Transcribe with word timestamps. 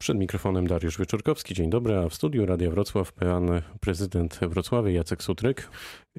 Przed 0.00 0.18
mikrofonem 0.18 0.66
Dariusz 0.66 0.98
Wieczorkowski. 0.98 1.54
Dzień 1.54 1.70
dobry, 1.70 1.96
a 1.96 2.08
w 2.08 2.14
studiu 2.14 2.46
Radia 2.46 2.70
Wrocław 2.70 3.12
pan 3.12 3.62
prezydent 3.80 4.40
Wrocławia 4.42 4.90
Jacek 4.90 5.22
Sutryk. 5.22 5.68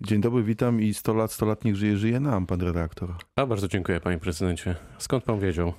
Dzień 0.01 0.21
dobry, 0.21 0.43
witam 0.43 0.81
i 0.81 0.93
100 0.93 1.13
lat, 1.13 1.31
100 1.31 1.45
lat 1.45 1.65
niech 1.65 1.75
żyje, 1.75 1.97
żyje 1.97 2.19
nam, 2.19 2.45
pan 2.45 2.61
redaktor. 2.61 3.15
A 3.35 3.45
bardzo 3.45 3.67
dziękuję 3.67 3.99
panie 3.99 4.17
prezydencie. 4.17 4.75
Skąd 4.97 5.23
pan 5.23 5.39
wiedział? 5.39 5.73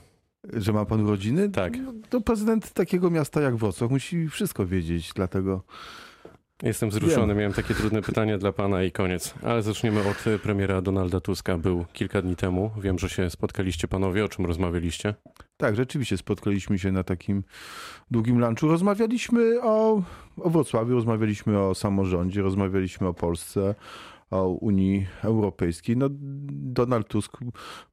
Że 0.53 0.73
ma 0.73 0.85
pan 0.85 1.01
urodziny? 1.01 1.51
Tak. 1.51 1.79
No, 1.79 1.93
to 2.11 2.21
prezydent 2.21 2.73
takiego 2.73 3.11
miasta 3.11 3.41
jak 3.41 3.57
Wrocław 3.57 3.91
musi 3.91 4.29
wszystko 4.29 4.67
wiedzieć, 4.67 5.13
dlatego... 5.15 5.63
Jestem 6.63 6.91
wzruszony, 6.91 7.35
miałem 7.35 7.53
takie 7.53 7.75
trudne 7.75 8.03
pytanie 8.03 8.39
dla 8.39 8.53
pana 8.53 8.83
i 8.83 8.93
koniec. 8.93 9.35
Ale 9.43 9.63
zaczniemy 9.63 10.01
od 10.01 10.41
premiera 10.43 10.83
Donalda 10.83 11.21
Tuska. 11.21 11.59
Był 11.59 11.85
kilka 11.93 12.23
dni 12.23 12.37
temu. 12.37 12.71
Wiem, 12.81 12.99
że 12.99 13.09
się 13.09 13.31
spotkaliście 13.31 13.89
panowie. 13.89 14.25
O 14.25 14.29
czym 14.29 14.47
rozmawialiście? 14.47 15.15
Tak, 15.57 15.77
rzeczywiście 15.77 16.17
spotkaliśmy 16.17 16.79
się 16.79 16.93
na 16.93 17.05
takim 17.05 17.45
długim 18.11 18.39
lunchu. 18.39 18.69
Rozmawialiśmy 18.69 19.63
o, 19.63 20.03
o 20.37 20.51
Wrocławiu, 20.51 20.95
rozmawialiśmy 20.95 21.59
o 21.59 21.75
samorządzie, 21.75 22.43
rozmawialiśmy 22.43 23.09
o 23.09 23.15
Polsce, 23.15 23.75
o 24.33 24.49
Unii 24.49 25.07
Europejskiej. 25.23 25.97
No, 25.97 26.07
Donald 26.51 27.09
Tusk, 27.09 27.39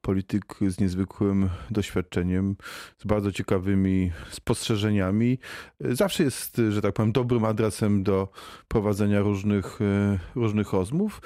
polityk 0.02 0.56
z 0.68 0.80
niezwykłym 0.80 1.50
doświadczeniem, 1.72 2.56
z 2.98 3.06
bardzo 3.06 3.32
ciekawymi 3.32 4.12
spostrzeżeniami, 4.30 5.38
zawsze 5.80 6.24
jest, 6.24 6.62
że 6.70 6.82
tak 6.82 6.94
powiem, 6.94 7.12
dobrym 7.12 7.46
adresem 7.46 8.04
do 8.04 8.30
prowadzenia 8.68 9.22
różnych, 9.22 9.80
różnych 10.36 10.74
rozmów, 10.74 11.22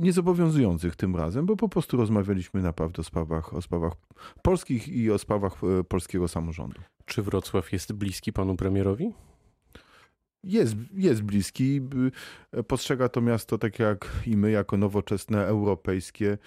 niezobowiązujących 0.00 0.96
tym 0.96 1.16
razem, 1.16 1.46
bo 1.46 1.56
po 1.56 1.68
prostu 1.68 1.96
rozmawialiśmy 1.96 2.62
naprawdę 2.62 3.00
o 3.00 3.04
sprawach, 3.04 3.54
o 3.54 3.62
sprawach 3.62 3.92
polskich 4.42 4.88
i 4.88 5.10
o 5.10 5.18
sprawach 5.18 5.60
polskiego 5.88 6.28
samorządu. 6.28 6.80
Czy 7.04 7.22
Wrocław 7.22 7.72
jest 7.72 7.92
bliski 7.92 8.32
panu 8.32 8.56
premierowi? 8.56 9.12
Jest, 10.44 10.76
jest 10.94 11.22
bliski. 11.22 11.80
Postrzega 12.68 13.08
to 13.08 13.20
miasto 13.20 13.58
tak 13.58 13.78
jak 13.78 14.12
i 14.26 14.36
my, 14.36 14.50
jako 14.50 14.76
nowoczesne, 14.76 15.46
europejskie 15.46 16.38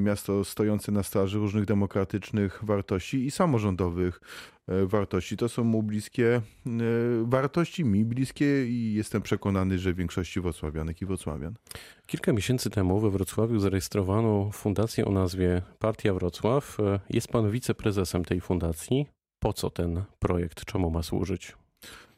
miasto 0.00 0.44
stojące 0.44 0.92
na 0.92 1.02
straży 1.02 1.38
różnych 1.38 1.64
demokratycznych 1.64 2.60
wartości 2.62 3.26
i 3.26 3.30
samorządowych 3.30 4.20
e, 4.68 4.86
wartości. 4.86 5.36
To 5.36 5.48
są 5.48 5.64
mu 5.64 5.82
bliskie 5.82 6.34
e, 6.34 6.40
wartości, 7.24 7.84
mi 7.84 8.04
bliskie 8.04 8.66
i 8.66 8.94
jestem 8.94 9.22
przekonany, 9.22 9.78
że 9.78 9.94
większości 9.94 10.40
wrocławianek 10.40 11.02
i 11.02 11.06
wrocławian. 11.06 11.54
Kilka 12.06 12.32
miesięcy 12.32 12.70
temu 12.70 13.00
we 13.00 13.10
Wrocławiu 13.10 13.58
zarejestrowano 13.58 14.50
fundację 14.52 15.04
o 15.04 15.10
nazwie 15.10 15.62
Partia 15.78 16.14
Wrocław. 16.14 16.80
E, 16.80 17.00
jest 17.10 17.28
pan 17.28 17.50
wiceprezesem 17.50 18.24
tej 18.24 18.40
fundacji. 18.40 19.06
Po 19.38 19.52
co 19.52 19.70
ten 19.70 20.02
projekt? 20.18 20.64
Czemu 20.64 20.90
ma 20.90 21.02
służyć? 21.02 21.56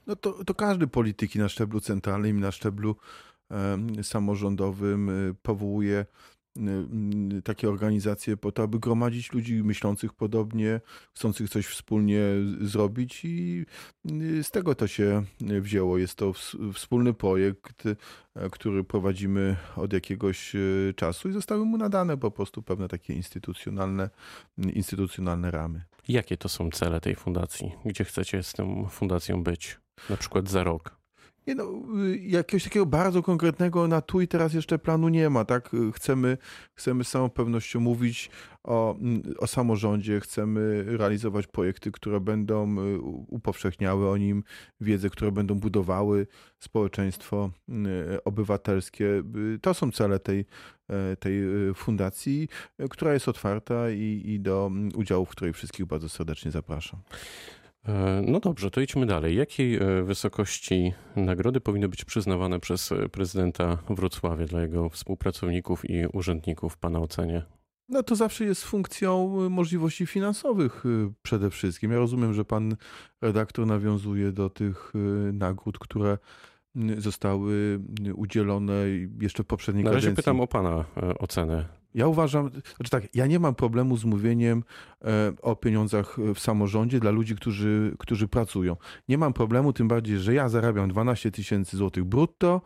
No 0.08 0.16
to, 0.16 0.44
to 0.44 0.54
każdy 0.54 0.86
polityki 0.86 1.38
na 1.38 1.48
szczeblu 1.48 1.80
centralnym 1.80 2.40
na 2.40 2.52
szczeblu 2.52 2.96
samorządowym 4.02 5.10
powołuje 5.42 6.06
takie 7.44 7.68
organizacje 7.68 8.36
po 8.36 8.52
to, 8.52 8.62
aby 8.62 8.78
gromadzić 8.78 9.32
ludzi 9.32 9.62
myślących 9.62 10.12
podobnie, 10.12 10.80
chcących 11.14 11.50
coś 11.50 11.66
wspólnie 11.66 12.20
zrobić 12.60 13.24
i 13.24 13.64
z 14.42 14.50
tego 14.50 14.74
to 14.74 14.86
się 14.86 15.22
wzięło. 15.40 15.98
Jest 15.98 16.14
to 16.14 16.32
wspólny 16.74 17.14
projekt, 17.14 17.82
który 18.50 18.84
prowadzimy 18.84 19.56
od 19.76 19.92
jakiegoś 19.92 20.56
czasu 20.96 21.28
i 21.28 21.32
zostały 21.32 21.64
mu 21.64 21.76
nadane 21.76 22.16
po 22.16 22.30
prostu 22.30 22.62
pewne 22.62 22.88
takie 22.88 23.14
instytucjonalne, 23.14 24.10
instytucjonalne 24.58 25.50
ramy. 25.50 25.84
Jakie 26.08 26.36
to 26.36 26.48
są 26.48 26.70
cele 26.70 27.00
tej 27.00 27.14
fundacji? 27.14 27.72
Gdzie 27.84 28.04
chcecie 28.04 28.42
z 28.42 28.52
tą 28.52 28.88
fundacją 28.88 29.42
być? 29.42 29.78
Na 30.10 30.16
przykład 30.16 30.48
za 30.48 30.64
rok. 30.64 30.98
Nie 31.48 31.54
no, 31.54 31.64
y, 32.04 32.18
jakiegoś 32.18 32.64
takiego 32.64 32.86
bardzo 32.86 33.22
konkretnego 33.22 33.88
na 33.88 34.00
tu 34.00 34.20
i 34.20 34.28
teraz 34.28 34.54
jeszcze 34.54 34.78
planu 34.78 35.08
nie 35.08 35.30
ma, 35.30 35.44
tak? 35.44 35.70
Chcemy, 35.94 36.38
chcemy 36.74 37.04
z 37.04 37.10
całą 37.10 37.30
pewnością 37.30 37.80
mówić 37.80 38.30
o, 38.64 38.96
mm, 39.00 39.22
o 39.38 39.46
samorządzie, 39.46 40.20
chcemy 40.20 40.84
realizować 40.86 41.46
projekty, 41.46 41.92
które 41.92 42.20
będą 42.20 42.78
y, 42.78 42.98
upowszechniały 43.28 44.10
o 44.10 44.16
nim 44.16 44.44
wiedzę, 44.80 45.10
które 45.10 45.32
będą 45.32 45.54
budowały 45.54 46.26
społeczeństwo 46.58 47.50
y, 47.68 48.24
obywatelskie. 48.24 49.22
To 49.62 49.74
są 49.74 49.92
cele 49.92 50.18
tej, 50.18 50.44
tej 51.18 51.42
fundacji, 51.74 52.48
która 52.90 53.12
jest 53.12 53.28
otwarta 53.28 53.90
i, 53.90 54.22
i 54.24 54.40
do 54.40 54.66
mm, 54.66 54.90
udziału, 54.94 55.24
w 55.24 55.30
której 55.30 55.52
wszystkich 55.52 55.86
bardzo 55.86 56.08
serdecznie 56.08 56.50
zapraszam. 56.50 57.00
E, 57.84 58.22
no 58.26 58.40
dobrze, 58.40 58.70
to 58.70 58.80
idźmy 58.80 59.06
dalej. 59.06 59.36
Jakiej 59.36 59.76
e, 59.76 60.02
wysokości 60.02 60.92
nagrody 61.16 61.60
powinny 61.60 61.88
być 61.88 62.04
przyznawane 62.04 62.60
przez 62.60 62.92
e, 62.92 63.08
prezydenta 63.08 63.78
Wrocławia 63.90 64.46
dla 64.46 64.62
jego 64.62 64.88
współpracowników 64.88 65.90
i 65.90 66.06
urzędników 66.12 66.76
Pana 66.76 67.00
ocenie? 67.00 67.42
No 67.88 68.02
to 68.02 68.16
zawsze 68.16 68.44
jest 68.44 68.64
funkcją 68.64 69.28
możliwości 69.50 70.06
finansowych 70.06 70.84
przede 71.22 71.50
wszystkim. 71.50 71.92
Ja 71.92 71.98
rozumiem, 71.98 72.34
że 72.34 72.44
pan 72.44 72.76
redaktor 73.20 73.66
nawiązuje 73.66 74.32
do 74.32 74.50
tych 74.50 74.92
nagród, 75.32 75.78
które 75.78 76.18
zostały 76.98 77.80
udzielone 78.14 78.74
jeszcze 79.20 79.42
w 79.42 79.46
poprzedniej 79.46 79.84
Na 79.84 79.90
razie 79.90 80.06
kadencji. 80.06 80.22
pytam 80.22 80.40
o 80.40 80.46
pana 80.46 80.84
ocenę. 81.18 81.77
Ja 81.94 82.06
uważam, 82.06 82.50
znaczy 82.76 82.90
tak, 82.90 83.16
ja 83.16 83.26
nie 83.26 83.38
mam 83.38 83.54
problemu 83.54 83.96
z 83.96 84.04
mówieniem 84.04 84.64
e, 85.04 85.32
o 85.42 85.56
pieniądzach 85.56 86.16
w 86.34 86.38
samorządzie 86.38 87.00
dla 87.00 87.10
ludzi, 87.10 87.36
którzy, 87.36 87.94
którzy 87.98 88.28
pracują. 88.28 88.76
Nie 89.08 89.18
mam 89.18 89.32
problemu, 89.32 89.72
tym 89.72 89.88
bardziej, 89.88 90.18
że 90.18 90.34
ja 90.34 90.48
zarabiam 90.48 90.88
12 90.88 91.30
tysięcy 91.30 91.76
złotych 91.76 92.04
brutto, 92.04 92.60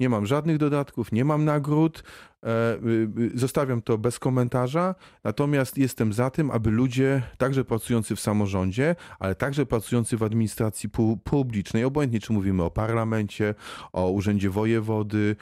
nie 0.00 0.08
mam 0.08 0.26
żadnych 0.26 0.58
dodatków, 0.58 1.12
nie 1.12 1.24
mam 1.24 1.44
nagród, 1.44 2.02
e, 2.42 2.74
y, 2.74 3.08
y, 3.34 3.38
zostawiam 3.38 3.82
to 3.82 3.98
bez 3.98 4.18
komentarza, 4.18 4.94
natomiast 5.24 5.78
jestem 5.78 6.12
za 6.12 6.30
tym, 6.30 6.50
aby 6.50 6.70
ludzie, 6.70 7.22
także 7.38 7.64
pracujący 7.64 8.16
w 8.16 8.20
samorządzie, 8.20 8.96
ale 9.18 9.34
także 9.34 9.66
pracujący 9.66 10.16
w 10.16 10.22
administracji 10.22 10.88
publicznej, 11.24 11.84
obojętnie 11.84 12.20
czy 12.20 12.32
mówimy 12.32 12.62
o 12.62 12.70
parlamencie, 12.70 13.54
o 13.92 14.10
urzędzie 14.10 14.50
wojewody, 14.50 15.36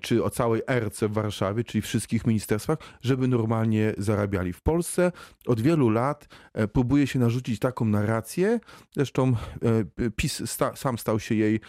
czy 0.00 0.24
o 0.24 0.30
całej 0.30 0.62
RC 0.70 1.08
w 1.08 1.12
Warszawie, 1.12 1.64
czyli 1.64 1.82
wszystkich 1.82 2.26
ministerstwach, 2.26 2.78
żeby 3.02 3.28
normalnie 3.28 3.94
zarabiali. 3.98 4.52
W 4.52 4.62
Polsce 4.62 5.12
od 5.46 5.60
wielu 5.60 5.90
lat 5.90 6.28
e, 6.54 6.68
próbuje 6.68 7.06
się 7.06 7.18
narzucić 7.18 7.58
taką 7.58 7.84
narrację, 7.84 8.60
zresztą 8.92 9.32
e, 9.98 10.10
PiS 10.10 10.50
sta, 10.50 10.76
sam 10.76 10.98
stał 10.98 11.20
się 11.20 11.34
jej 11.34 11.60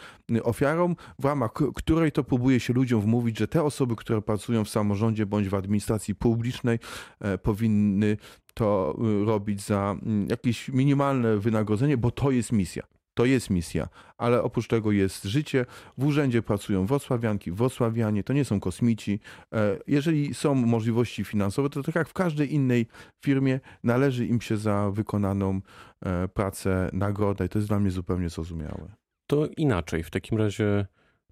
ofiarą, 0.44 0.96
w 1.20 1.26
ramach 1.26 1.52
której 1.76 2.12
to 2.12 2.25
próbuje 2.26 2.60
się 2.60 2.74
ludziom 2.74 3.02
wmówić, 3.02 3.38
że 3.38 3.48
te 3.48 3.64
osoby, 3.64 3.96
które 3.96 4.22
pracują 4.22 4.64
w 4.64 4.70
samorządzie 4.70 5.26
bądź 5.26 5.50
w 5.50 5.54
administracji 5.54 6.16
publicznej, 6.16 6.80
e, 7.20 7.38
powinny 7.38 8.18
to 8.54 9.00
robić 9.26 9.62
za 9.62 9.96
jakieś 10.30 10.70
minimalne 10.70 11.38
wynagrodzenie, 11.38 11.98
bo 11.98 12.12
to 12.12 12.32
jest 12.32 12.52
misja. 12.52 12.84
To 13.16 13.26
jest 13.26 13.50
misja, 13.50 13.88
ale 14.18 14.44
oprócz 14.44 14.68
tego 14.68 14.92
jest 14.92 15.24
życie. 15.24 15.66
W 15.98 16.06
urzędzie 16.06 16.42
pracują 16.42 16.86
wrocławianki, 16.86 17.52
wrocławianie, 17.52 18.24
to 18.24 18.34
nie 18.34 18.46
są 18.46 18.60
kosmici. 18.60 19.20
E, 19.54 19.80
jeżeli 19.88 20.34
są 20.34 20.56
możliwości 20.56 21.24
finansowe, 21.24 21.70
to 21.70 21.84
tak 21.84 21.96
jak 21.96 22.10
w 22.10 22.14
każdej 22.14 22.54
innej 22.54 22.88
firmie 23.22 23.60
należy 23.84 24.26
im 24.26 24.42
się 24.42 24.58
za 24.58 24.92
wykonaną 24.92 25.62
e, 26.06 26.28
pracę 26.28 26.90
nagroda 26.94 27.46
i 27.46 27.50
to 27.50 27.60
jest 27.60 27.68
dla 27.68 27.80
mnie 27.80 27.92
zupełnie 27.92 28.30
zrozumiałe. 28.30 28.96
To 29.28 29.48
inaczej. 29.58 30.04
W 30.04 30.10
takim 30.10 30.38
razie 30.38 30.86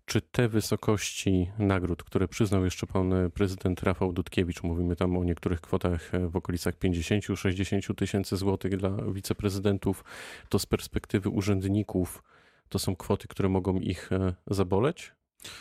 czy 0.05 0.21
te 0.21 0.49
wysokości 0.49 1.51
nagród, 1.59 2.03
które 2.03 2.27
przyznał 2.27 2.65
jeszcze 2.65 2.87
pan 2.87 3.13
prezydent 3.33 3.83
Rafał 3.83 4.13
Dudkiewicz, 4.13 4.63
mówimy 4.63 4.95
tam 4.95 5.17
o 5.17 5.23
niektórych 5.23 5.61
kwotach 5.61 6.11
w 6.29 6.35
okolicach 6.35 6.75
50-60 6.77 7.95
tysięcy 7.95 8.37
złotych 8.37 8.77
dla 8.77 8.89
wiceprezydentów, 9.11 10.03
to 10.49 10.59
z 10.59 10.65
perspektywy 10.65 11.29
urzędników 11.29 12.23
to 12.69 12.79
są 12.79 12.95
kwoty, 12.95 13.27
które 13.27 13.49
mogą 13.49 13.79
ich 13.79 14.11
e, 14.11 14.33
zaboleć? 14.47 15.11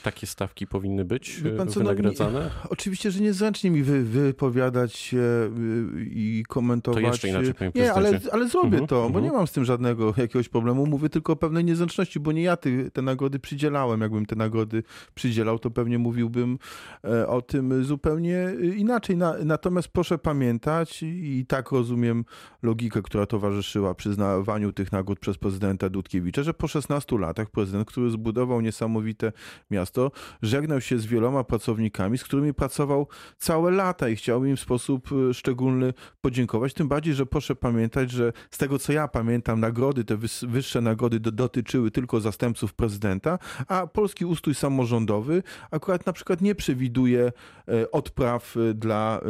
Takie 0.02 0.26
stawki 0.26 0.66
powinny 0.66 1.04
być 1.04 1.42
pan 1.56 1.68
co, 1.68 1.80
wynagradzane? 1.80 2.38
No, 2.38 2.44
nie, 2.44 2.50
oczywiście, 2.70 3.10
że 3.10 3.20
niezręcznie 3.20 3.70
mi 3.70 3.82
wy, 3.82 4.04
wypowiadać 4.04 4.94
się 4.94 5.18
y, 5.18 6.04
i 6.04 6.44
komentować. 6.48 7.02
To 7.02 7.08
jeszcze 7.08 7.28
inaczej, 7.28 7.54
panie 7.54 7.72
Nie, 7.74 7.92
ale, 7.92 8.20
ale 8.32 8.48
zrobię 8.48 8.68
mhm, 8.68 8.86
to, 8.86 9.00
bo 9.00 9.06
mhm. 9.06 9.24
nie 9.24 9.32
mam 9.32 9.46
z 9.46 9.52
tym 9.52 9.64
żadnego 9.64 10.14
jakiegoś 10.16 10.48
problemu. 10.48 10.86
Mówię 10.86 11.08
tylko 11.08 11.32
o 11.32 11.36
pewnej 11.36 11.64
niezręczności, 11.64 12.20
bo 12.20 12.32
nie 12.32 12.42
ja 12.42 12.56
ty, 12.56 12.90
te 12.90 13.02
nagrody 13.02 13.38
przydzielałem. 13.38 14.00
Jakbym 14.00 14.26
te 14.26 14.36
nagrody 14.36 14.82
przydzielał, 15.14 15.58
to 15.58 15.70
pewnie 15.70 15.98
mówiłbym 15.98 16.58
e, 17.04 17.26
o 17.26 17.42
tym 17.42 17.84
zupełnie 17.84 18.48
inaczej. 18.76 19.16
natomiast 19.44 19.88
proszę 19.88 20.18
pamiętać 20.18 21.02
i 21.02 21.44
tak 21.48 21.70
rozumiem 21.70 22.24
logikę, 22.62 23.02
która 23.02 23.26
towarzyszyła 23.26 23.94
przyznawaniu 23.94 24.72
tych 24.72 24.92
nagród 24.92 25.18
przez 25.18 25.38
prezydenta 25.38 25.88
Dudkiewicza, 25.88 26.42
że 26.42 26.54
po 26.54 26.68
16 26.68 27.18
latach 27.18 27.50
prezydent, 27.50 27.88
który 27.88 28.10
zbudował 28.10 28.60
niesamowite 28.60 29.32
miasto, 29.72 30.10
żegnał 30.42 30.80
się 30.80 30.98
z 30.98 31.06
wieloma 31.06 31.44
pracownikami, 31.44 32.18
z 32.18 32.24
którymi 32.24 32.54
pracował 32.54 33.06
całe 33.38 33.70
lata 33.70 34.08
i 34.08 34.16
chciałbym 34.16 34.50
im 34.50 34.56
w 34.56 34.60
sposób 34.60 35.08
e, 35.30 35.34
szczególny 35.34 35.94
podziękować. 36.20 36.74
Tym 36.74 36.88
bardziej, 36.88 37.14
że 37.14 37.26
proszę 37.26 37.56
pamiętać, 37.56 38.10
że 38.10 38.32
z 38.50 38.58
tego 38.58 38.78
co 38.78 38.92
ja 38.92 39.08
pamiętam, 39.08 39.60
nagrody, 39.60 40.04
te 40.04 40.16
wyższe 40.42 40.80
nagrody 40.80 41.20
dotyczyły 41.20 41.90
tylko 41.90 42.20
zastępców 42.20 42.74
prezydenta, 42.74 43.38
a 43.68 43.86
polski 43.86 44.24
ustrój 44.24 44.54
samorządowy 44.54 45.42
akurat 45.70 46.06
na 46.06 46.12
przykład 46.12 46.40
nie 46.40 46.54
przewiduje 46.54 47.32
e, 47.68 47.90
odpraw 47.90 48.56
e, 48.56 48.74
dla 48.74 49.20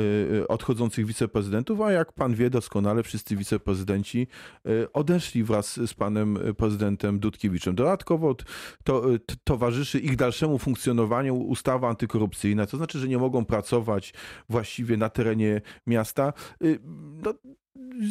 odchodzących 0.49 1.06
wiceprezydentów, 1.06 1.81
a 1.81 1.93
jak 1.93 2.12
pan 2.12 2.35
wie 2.35 2.50
doskonale, 2.50 3.03
wszyscy 3.03 3.37
wiceprezydenci 3.37 4.27
odeszli 4.93 5.45
wraz 5.45 5.81
z 5.87 5.95
panem 5.95 6.38
prezydentem 6.56 7.19
Dudkiewiczem. 7.19 7.75
Dodatkowo 7.75 8.37
to, 8.85 9.03
towarzyszy 9.45 9.99
ich 9.99 10.17
dalszemu 10.32 10.58
funkcjonowaniu 10.58 11.37
ustawa 11.37 11.88
antykorupcyjna, 11.88 12.67
to 12.67 12.76
znaczy, 12.76 12.99
że 12.99 13.08
nie 13.08 13.19
mogą 13.19 13.44
pracować 13.44 14.14
właściwie 14.49 14.96
na 14.96 15.08
terenie 15.08 15.61
miasta. 15.87 16.32
Y, 16.64 16.79
no, 17.25 17.34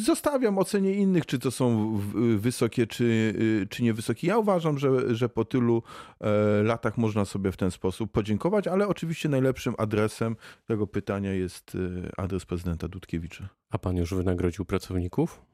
zostawiam 0.04 0.58
ocenie 0.58 0.94
innych, 0.94 1.26
czy 1.26 1.38
to 1.38 1.50
są 1.50 1.96
wysokie, 2.36 2.86
czy, 2.86 3.04
y, 3.04 3.66
czy 3.70 3.82
niewysokie. 3.82 4.26
Ja 4.26 4.38
uważam, 4.38 4.78
że, 4.78 5.14
że 5.14 5.28
po 5.28 5.44
tylu 5.44 5.82
e, 6.20 6.62
latach 6.62 6.98
można 6.98 7.24
sobie 7.24 7.52
w 7.52 7.56
ten 7.56 7.70
sposób 7.70 8.12
podziękować, 8.12 8.68
ale 8.68 8.88
oczywiście 8.88 9.28
najlepszym 9.28 9.74
adresem 9.78 10.36
tego 10.66 10.86
pytania 10.86 11.32
jest 11.32 11.74
y, 11.74 12.10
adres 12.16 12.46
prezydenta 12.46 12.88
Dudkiewicza. 12.88 13.48
A 13.70 13.78
pan 13.78 13.96
już 13.96 14.14
wynagrodził 14.14 14.64
pracowników? 14.64 15.51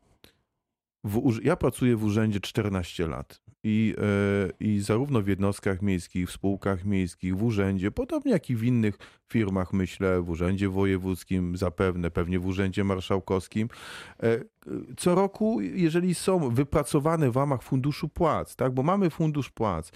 W, 1.04 1.38
ja 1.44 1.56
pracuję 1.56 1.96
w 1.96 2.04
urzędzie 2.04 2.40
14 2.40 3.06
lat 3.06 3.40
i, 3.64 3.94
e, 3.98 4.52
i 4.60 4.80
zarówno 4.80 5.22
w 5.22 5.28
jednostkach 5.28 5.82
miejskich, 5.82 6.28
w 6.28 6.32
spółkach 6.32 6.84
miejskich, 6.84 7.36
w 7.36 7.42
urzędzie, 7.42 7.90
podobnie 7.90 8.32
jak 8.32 8.50
i 8.50 8.56
w 8.56 8.64
innych 8.64 8.98
firmach, 9.28 9.72
myślę, 9.72 10.22
w 10.22 10.30
urzędzie 10.30 10.68
wojewódzkim, 10.68 11.56
zapewne, 11.56 12.10
pewnie 12.10 12.38
w 12.38 12.46
urzędzie 12.46 12.84
marszałkowskim. 12.84 13.68
E, 14.22 14.44
co 14.96 15.14
roku, 15.14 15.60
jeżeli 15.60 16.14
są 16.14 16.50
wypracowane 16.50 17.30
w 17.30 17.36
ramach 17.36 17.62
funduszu 17.62 18.08
płac, 18.08 18.56
tak, 18.56 18.72
bo 18.72 18.82
mamy 18.82 19.10
fundusz 19.10 19.50
płac, 19.50 19.92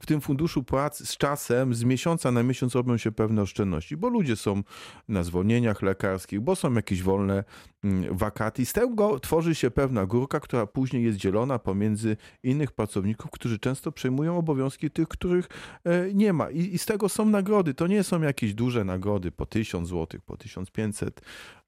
w 0.00 0.06
tym 0.06 0.20
funduszu 0.20 0.62
płac 0.62 1.08
z 1.08 1.16
czasem, 1.16 1.74
z 1.74 1.84
miesiąca 1.84 2.30
na 2.30 2.42
miesiąc 2.42 2.74
robią 2.74 2.96
się 2.96 3.12
pewne 3.12 3.42
oszczędności, 3.42 3.96
bo 3.96 4.08
ludzie 4.08 4.36
są 4.36 4.62
na 5.08 5.22
zwolnieniach 5.22 5.82
lekarskich, 5.82 6.40
bo 6.40 6.56
są 6.56 6.74
jakieś 6.74 7.02
wolne 7.02 7.44
mm, 7.84 8.16
wakaty. 8.16 8.66
Z 8.66 8.72
tego 8.72 9.20
tworzy 9.20 9.54
się 9.54 9.70
pewna 9.70 10.06
górka, 10.06 10.40
która 10.40 10.66
później 10.66 11.04
jest 11.04 11.18
dzielona 11.18 11.58
pomiędzy 11.58 12.16
innych 12.42 12.72
pracowników, 12.72 13.30
którzy 13.30 13.58
często 13.58 13.92
przejmują 13.92 14.38
obowiązki 14.38 14.90
tych, 14.90 15.08
których 15.08 15.48
e, 15.84 16.14
nie 16.14 16.32
ma. 16.32 16.50
I, 16.50 16.78
z 16.78 16.86
tego 16.86 17.08
są 17.08 17.24
nagrody. 17.24 17.74
To 17.74 17.86
nie 17.86 18.02
są 18.02 18.22
jakieś 18.22 18.54
duże 18.54 18.84
nagrody 18.84 19.32
po 19.32 19.46
1000 19.46 19.88
zł, 19.88 20.20
po 20.26 20.36
1500 20.36 21.20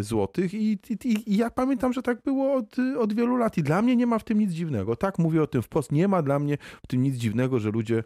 złotych 0.00 0.54
I, 0.54 0.78
i, 0.90 0.98
i, 1.04 1.36
ja 1.36 1.50
pamiętam, 1.50 1.92
że 1.92 2.02
tak 2.02 2.22
było 2.22 2.54
od, 2.54 2.76
od 2.98 3.12
wielu 3.12 3.36
lat 3.36 3.58
i 3.58 3.62
dla 3.62 3.82
mnie 3.82 3.96
nie 3.96 4.06
ma 4.06 4.18
w 4.18 4.24
tym 4.24 4.38
nic 4.38 4.50
dziwnego. 4.50 4.96
Tak 4.96 5.18
mówię 5.18 5.42
o 5.42 5.46
tym 5.46 5.62
wprost, 5.62 5.92
nie 5.92 6.08
ma 6.08 6.22
dla 6.22 6.38
mnie 6.38 6.58
w 6.82 6.86
tym 6.86 7.02
nic 7.02 7.14
dziwnego, 7.14 7.58
że 7.58 7.70
ludzie 7.70 8.04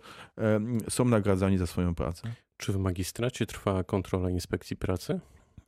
są 0.89 1.05
nagradzani 1.05 1.59
za 1.59 1.67
swoją 1.67 1.95
pracę. 1.95 2.29
Czy 2.57 2.73
w 2.73 2.79
magistracie 2.79 3.47
trwa 3.47 3.85
kontrola 3.85 4.31
inspekcji 4.31 4.77
pracy 4.77 5.21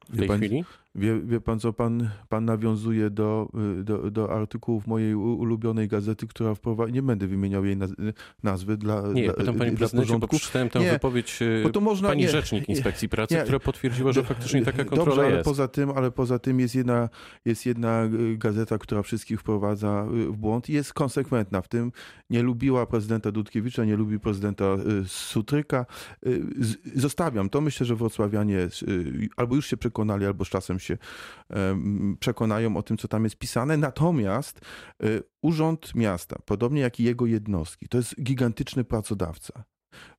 w 0.08 0.18
tej 0.18 0.28
chwili? 0.28 0.64
Wie, 0.98 1.20
wie 1.20 1.40
pan 1.40 1.60
co, 1.60 1.72
pan, 1.72 2.10
pan 2.28 2.44
nawiązuje 2.44 3.10
do, 3.10 3.48
y, 3.80 3.84
do, 3.84 4.10
do 4.10 4.32
artykułów 4.32 4.86
mojej 4.86 5.14
ulubionej 5.14 5.88
gazety, 5.88 6.26
która 6.26 6.54
wprowadza, 6.54 6.92
nie 6.92 7.02
będę 7.02 7.26
wymieniał 7.26 7.64
jej 7.64 7.76
nazwy 8.42 8.76
dla 8.76 9.02
Nie, 9.12 9.24
dla, 9.24 9.34
pytam 9.34 9.54
panie 9.54 9.72
prezydencie, 9.72 10.18
bo 10.18 10.28
przeczytałem 10.28 10.68
tę 10.68 10.80
nie, 10.80 10.92
wypowiedź 10.92 11.42
y, 11.42 11.60
bo 11.64 11.70
to 11.70 11.80
można, 11.80 12.08
pani 12.08 12.22
nie, 12.22 12.28
rzecznik 12.28 12.68
Inspekcji 12.68 13.08
Pracy, 13.08 13.34
nie, 13.34 13.42
która 13.42 13.60
potwierdziła, 13.60 14.12
że 14.12 14.22
faktycznie 14.22 14.62
taka 14.62 14.84
kontrola 14.84 15.06
dobrze, 15.06 15.22
jest. 15.22 15.34
ale 15.34 15.44
poza 15.44 15.68
tym, 15.68 15.90
ale 15.90 16.10
poza 16.10 16.38
tym 16.38 16.60
jest 16.60 16.74
jedna, 16.74 17.08
jest 17.44 17.66
jedna 17.66 18.04
y, 18.04 18.36
gazeta, 18.36 18.78
która 18.78 19.02
wszystkich 19.02 19.40
wprowadza 19.40 20.06
w 20.10 20.36
błąd 20.36 20.70
i 20.70 20.72
jest 20.72 20.92
konsekwentna 20.92 21.62
w 21.62 21.68
tym. 21.68 21.92
Nie 22.30 22.42
lubiła 22.42 22.86
prezydenta 22.86 23.32
Dudkiewicza, 23.32 23.84
nie 23.84 23.96
lubi 23.96 24.20
prezydenta 24.20 24.64
Sutryka. 25.06 25.86
Zostawiam 26.94 27.50
to. 27.50 27.60
Myślę, 27.60 27.86
że 27.86 27.96
wrocławianie 27.96 28.68
albo 29.36 29.54
już 29.54 29.66
się 29.66 29.76
przekonali, 29.76 30.26
albo 30.26 30.44
z 30.44 30.48
czasem 30.48 30.78
się 30.78 30.85
się 30.86 30.98
przekonają 32.20 32.76
o 32.76 32.82
tym, 32.82 32.96
co 32.96 33.08
tam 33.08 33.24
jest 33.24 33.36
pisane. 33.36 33.76
Natomiast 33.76 34.60
y, 35.04 35.22
Urząd 35.42 35.94
Miasta, 35.94 36.38
podobnie 36.44 36.80
jak 36.80 37.00
i 37.00 37.04
jego 37.04 37.26
jednostki, 37.26 37.88
to 37.88 37.98
jest 37.98 38.22
gigantyczny 38.22 38.84
pracodawca. 38.84 39.64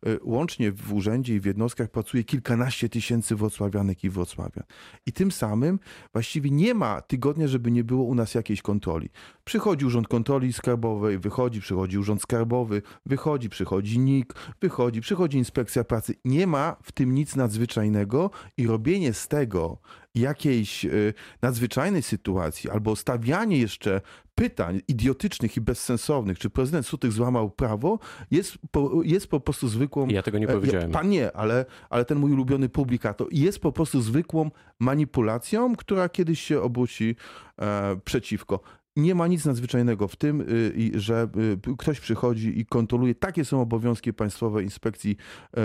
Y, 0.07 0.19
łącznie 0.23 0.71
w 0.71 0.93
urzędzie 0.93 1.35
i 1.35 1.39
w 1.39 1.45
jednostkach 1.45 1.89
pracuje 1.89 2.23
kilkanaście 2.23 2.89
tysięcy 2.89 3.35
wrocławianek 3.35 4.03
i 4.03 4.09
wrocławian. 4.09 4.63
I 5.05 5.13
tym 5.13 5.31
samym 5.31 5.79
właściwie 6.13 6.51
nie 6.51 6.73
ma 6.73 7.01
tygodnia, 7.01 7.47
żeby 7.47 7.71
nie 7.71 7.83
było 7.83 8.03
u 8.03 8.15
nas 8.15 8.35
jakiejś 8.35 8.61
kontroli. 8.61 9.09
Przychodzi 9.43 9.85
Urząd 9.85 10.07
Kontroli 10.07 10.53
Skarbowej, 10.53 11.19
wychodzi, 11.19 11.61
przychodzi 11.61 11.97
Urząd 11.97 12.21
Skarbowy, 12.21 12.81
wychodzi, 13.05 13.49
przychodzi 13.49 13.99
NIK, 13.99 14.33
wychodzi, 14.61 15.01
przychodzi 15.01 15.37
Inspekcja 15.37 15.83
Pracy. 15.83 16.15
Nie 16.25 16.47
ma 16.47 16.75
w 16.83 16.91
tym 16.91 17.15
nic 17.15 17.35
nadzwyczajnego 17.35 18.31
i 18.57 18.67
robienie 18.67 19.13
z 19.13 19.27
tego 19.27 19.77
jakiejś 20.17 20.85
y, 20.85 21.13
nadzwyczajnej 21.41 22.01
sytuacji 22.01 22.69
albo 22.69 22.95
stawianie 22.95 23.57
jeszcze 23.57 24.01
pytań 24.37 24.81
idiotycznych 24.87 25.57
i 25.57 25.61
bezsensownych, 25.61 26.39
czy 26.39 26.49
prezydent 26.49 26.85
Sutek 26.87 27.11
złamał 27.11 27.49
prawo, 27.49 27.99
jest 28.31 28.57
po, 28.71 29.01
jest 29.03 29.27
po 29.27 29.39
prostu 29.39 29.67
zwykłą... 29.67 30.07
Ja 30.07 30.23
tego 30.23 30.37
nie 30.37 30.47
powiedziałem. 30.47 30.91
Pan 30.91 31.09
nie, 31.09 31.31
ale, 31.31 31.65
ale 31.89 32.05
ten 32.05 32.17
mój 32.17 32.31
ulubiony 32.31 32.69
publikator 32.69 33.27
jest 33.31 33.59
po 33.59 33.71
prostu 33.71 34.01
zwykłą 34.01 34.51
manipulacją, 34.79 35.75
która 35.75 36.09
kiedyś 36.09 36.41
się 36.41 36.61
obróci 36.61 37.15
e, 37.61 37.95
przeciwko 38.05 38.59
nie 38.97 39.15
ma 39.15 39.27
nic 39.27 39.45
nadzwyczajnego 39.45 40.07
w 40.07 40.15
tym, 40.15 40.41
y, 40.41 40.91
że 40.99 41.27
y, 41.67 41.77
ktoś 41.77 41.99
przychodzi 41.99 42.59
i 42.59 42.65
kontroluje. 42.65 43.15
Takie 43.15 43.45
są 43.45 43.61
obowiązki 43.61 44.13
Państwowej 44.13 44.63
Inspekcji 44.63 45.17
e, 45.57 45.61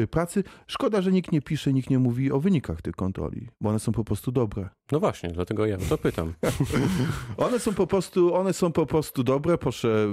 y, 0.00 0.06
Pracy. 0.06 0.44
Szkoda, 0.66 1.02
że 1.02 1.12
nikt 1.12 1.32
nie 1.32 1.42
pisze, 1.42 1.72
nikt 1.72 1.90
nie 1.90 1.98
mówi 1.98 2.32
o 2.32 2.40
wynikach 2.40 2.82
tych 2.82 2.94
kontroli, 2.94 3.48
bo 3.60 3.70
one 3.70 3.78
są 3.78 3.92
po 3.92 4.04
prostu 4.04 4.32
dobre. 4.32 4.68
No 4.92 5.00
właśnie, 5.00 5.30
dlatego 5.30 5.66
ja 5.66 5.78
to 5.88 5.98
pytam. 5.98 6.32
one 7.36 7.58
są 7.58 7.74
po 7.74 7.86
prostu, 7.86 8.34
one 8.34 8.52
są 8.52 8.72
po 8.72 8.86
prostu 8.86 9.24
dobre. 9.24 9.58
Proszę 9.58 10.08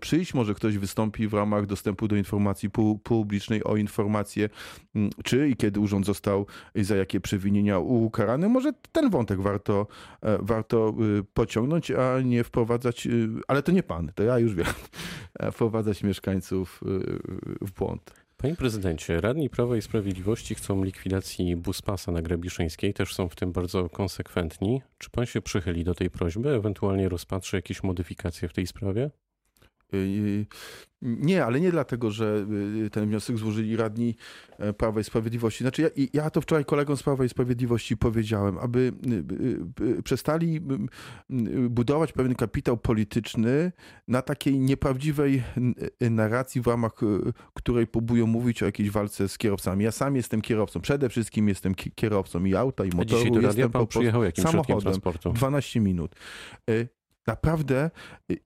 przyjść, 0.00 0.34
może 0.34 0.54
ktoś 0.54 0.78
wystąpi 0.78 1.28
w 1.28 1.34
ramach 1.34 1.66
dostępu 1.66 2.08
do 2.08 2.16
informacji 2.16 2.70
publicznej 3.02 3.64
o 3.64 3.76
informację, 3.76 4.48
mm, 4.94 5.10
czy 5.24 5.48
i 5.48 5.56
kiedy 5.56 5.80
urząd 5.80 6.06
został 6.06 6.46
i 6.74 6.84
za 6.84 6.96
jakie 6.96 7.20
przewinienia 7.20 7.78
ukarany. 7.78 8.48
Może 8.48 8.72
ten 8.92 9.10
wątek 9.10 9.40
warto, 9.40 9.86
e, 10.22 10.38
warto 10.40 10.94
pociągnąć 11.34 11.91
a 11.96 12.20
nie 12.20 12.44
wprowadzać, 12.44 13.06
y, 13.06 13.28
ale 13.48 13.62
to 13.62 13.72
nie 13.72 13.82
pan, 13.82 14.12
to 14.14 14.22
ja 14.22 14.38
już 14.38 14.54
wiem, 14.54 14.66
wprowadzać 15.52 16.02
mieszkańców 16.02 16.80
y, 16.82 17.66
w 17.66 17.72
błąd. 17.72 18.22
Panie 18.42 18.56
prezydencie, 18.56 19.20
radni 19.20 19.50
Prawa 19.50 19.76
i 19.76 19.82
Sprawiedliwości 19.82 20.54
chcą 20.54 20.84
likwidacji 20.84 21.56
buspasa 21.56 22.12
na 22.12 22.22
Grabiszyńskiej, 22.22 22.94
też 22.94 23.14
są 23.14 23.28
w 23.28 23.34
tym 23.36 23.52
bardzo 23.52 23.88
konsekwentni. 23.88 24.82
Czy 24.98 25.10
pan 25.10 25.26
się 25.26 25.40
przychyli 25.40 25.84
do 25.84 25.94
tej 25.94 26.10
prośby, 26.10 26.48
ewentualnie 26.48 27.08
rozpatrzy 27.08 27.56
jakieś 27.56 27.82
modyfikacje 27.82 28.48
w 28.48 28.52
tej 28.52 28.66
sprawie? 28.66 29.10
Y, 29.94 30.46
nie, 31.02 31.44
ale 31.44 31.60
nie 31.60 31.70
dlatego, 31.70 32.10
że 32.10 32.46
y, 32.84 32.90
ten 32.90 33.06
wniosek 33.06 33.38
złożyli 33.38 33.76
radni 33.76 34.14
e, 34.58 34.72
Prawa 34.72 35.00
i 35.00 35.04
Sprawiedliwości. 35.04 35.64
Znaczy, 35.64 35.82
ja, 35.82 36.06
ja 36.12 36.30
to 36.30 36.40
wczoraj 36.40 36.64
kolegom 36.64 36.96
z 36.96 37.02
Prawa 37.02 37.24
i 37.24 37.28
Sprawiedliwości 37.28 37.96
powiedziałem, 37.96 38.58
aby 38.58 38.92
y, 39.98 40.02
przestali 40.02 40.60
budować 41.70 42.12
pewien 42.12 42.34
kapitał 42.34 42.76
polityczny 42.76 43.72
na 44.08 44.22
takiej 44.22 44.58
nieprawdziwej 44.58 45.42
narracji, 46.00 46.60
w 46.60 46.66
ramach 46.66 46.92
której 47.54 47.86
próbują 47.86 48.26
mówić 48.26 48.62
o 48.62 48.66
jakiejś 48.66 48.90
walce 48.90 49.28
z 49.28 49.38
kierowcami. 49.38 49.84
Ja 49.84 49.92
sam 49.92 50.16
jestem 50.16 50.40
kierowcą, 50.40 50.80
przede 50.80 51.08
wszystkim 51.08 51.48
jestem 51.48 51.74
kierowcą 51.74 52.44
i 52.44 52.54
auta, 52.54 52.84
i 52.84 52.88
motoru. 52.88 53.02
A 53.02 53.24
dzisiaj 53.24 53.30
do 53.30 53.40
jestem 53.40 53.70
pan 53.70 53.82
po 53.82 53.86
przyjechał 53.86 54.24
jakim 54.24 54.44
samochodem. 54.44 54.80
transportu? 54.80 55.32
12 55.32 55.80
minut. 55.80 56.14
Naprawdę 57.26 57.90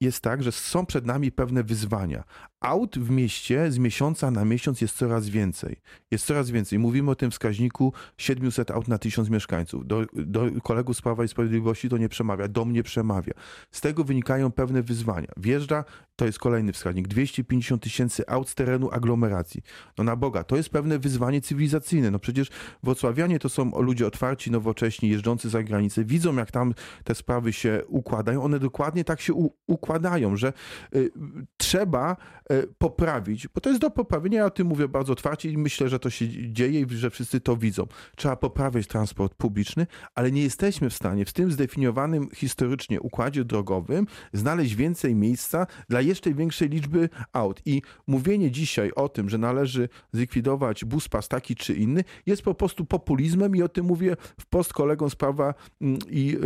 jest 0.00 0.20
tak, 0.20 0.42
że 0.42 0.52
są 0.52 0.86
przed 0.86 1.06
nami 1.06 1.32
pewne 1.32 1.64
wyzwania. 1.64 2.24
Aut 2.66 2.98
w 2.98 3.10
mieście 3.10 3.72
z 3.72 3.78
miesiąca 3.78 4.30
na 4.30 4.44
miesiąc 4.44 4.80
jest 4.80 4.96
coraz 4.96 5.28
więcej. 5.28 5.76
Jest 6.10 6.26
coraz 6.26 6.50
więcej. 6.50 6.78
Mówimy 6.78 7.10
o 7.10 7.14
tym 7.14 7.30
wskaźniku 7.30 7.92
700 8.18 8.70
aut 8.70 8.88
na 8.88 8.98
1000 8.98 9.30
mieszkańców. 9.30 9.86
Do, 9.86 10.06
do 10.12 10.46
kolegów 10.62 10.96
z 10.96 11.02
Prawa 11.02 11.24
i 11.24 11.28
Sprawiedliwości 11.28 11.88
to 11.88 11.98
nie 11.98 12.08
przemawia, 12.08 12.48
do 12.48 12.64
mnie 12.64 12.82
przemawia. 12.82 13.32
Z 13.70 13.80
tego 13.80 14.04
wynikają 14.04 14.52
pewne 14.52 14.82
wyzwania. 14.82 15.28
Wjeżdża, 15.36 15.84
to 16.16 16.26
jest 16.26 16.38
kolejny 16.38 16.72
wskaźnik, 16.72 17.08
250 17.08 17.82
tysięcy 17.82 18.28
aut 18.28 18.48
z 18.48 18.54
terenu 18.54 18.90
aglomeracji. 18.92 19.62
No 19.98 20.04
na 20.04 20.16
Boga, 20.16 20.44
to 20.44 20.56
jest 20.56 20.70
pewne 20.70 20.98
wyzwanie 20.98 21.40
cywilizacyjne. 21.40 22.10
No 22.10 22.18
przecież 22.18 22.48
wrocławianie 22.82 23.38
to 23.38 23.48
są 23.48 23.82
ludzie 23.82 24.06
otwarci, 24.06 24.50
nowocześni, 24.50 25.08
jeżdżący 25.08 25.48
za 25.48 25.62
granicę, 25.62 26.04
widzą 26.04 26.36
jak 26.36 26.50
tam 26.50 26.74
te 27.04 27.14
sprawy 27.14 27.52
się 27.52 27.82
układają. 27.88 28.42
One 28.42 28.58
dokładnie 28.58 29.04
tak 29.04 29.20
się 29.20 29.34
u, 29.34 29.52
układają, 29.66 30.36
że 30.36 30.52
y, 30.94 31.10
trzeba 31.56 32.16
y, 32.52 32.55
poprawić, 32.78 33.48
bo 33.48 33.60
to 33.60 33.68
jest 33.68 33.80
do 33.80 33.90
poprawienia, 33.90 34.38
ja 34.38 34.46
o 34.46 34.50
tym 34.50 34.66
mówię 34.66 34.88
bardzo 34.88 35.12
otwarcie 35.12 35.50
i 35.50 35.58
myślę, 35.58 35.88
że 35.88 35.98
to 35.98 36.10
się 36.10 36.52
dzieje 36.52 36.80
i 36.80 36.86
że 36.88 37.10
wszyscy 37.10 37.40
to 37.40 37.56
widzą. 37.56 37.86
Trzeba 38.16 38.36
poprawiać 38.36 38.86
transport 38.86 39.34
publiczny, 39.34 39.86
ale 40.14 40.32
nie 40.32 40.42
jesteśmy 40.42 40.90
w 40.90 40.94
stanie 40.94 41.24
w 41.24 41.32
tym 41.32 41.52
zdefiniowanym 41.52 42.28
historycznie 42.34 43.00
układzie 43.00 43.44
drogowym 43.44 44.06
znaleźć 44.32 44.74
więcej 44.74 45.14
miejsca 45.14 45.66
dla 45.88 46.00
jeszcze 46.00 46.34
większej 46.34 46.68
liczby 46.68 47.08
aut. 47.32 47.60
I 47.64 47.82
mówienie 48.06 48.50
dzisiaj 48.50 48.92
o 48.96 49.08
tym, 49.08 49.28
że 49.28 49.38
należy 49.38 49.88
zlikwidować 50.12 50.84
bus 50.84 51.08
pas 51.08 51.28
taki 51.28 51.54
czy 51.54 51.74
inny, 51.74 52.04
jest 52.26 52.42
po 52.42 52.54
prostu 52.54 52.84
populizmem 52.84 53.56
i 53.56 53.62
o 53.62 53.68
tym 53.68 53.86
mówię 53.86 54.16
wprost 54.40 54.72
kolegom 54.72 55.10
z 55.10 55.14
Prawa 55.14 55.54
mm, 55.80 55.98
i 56.10 56.36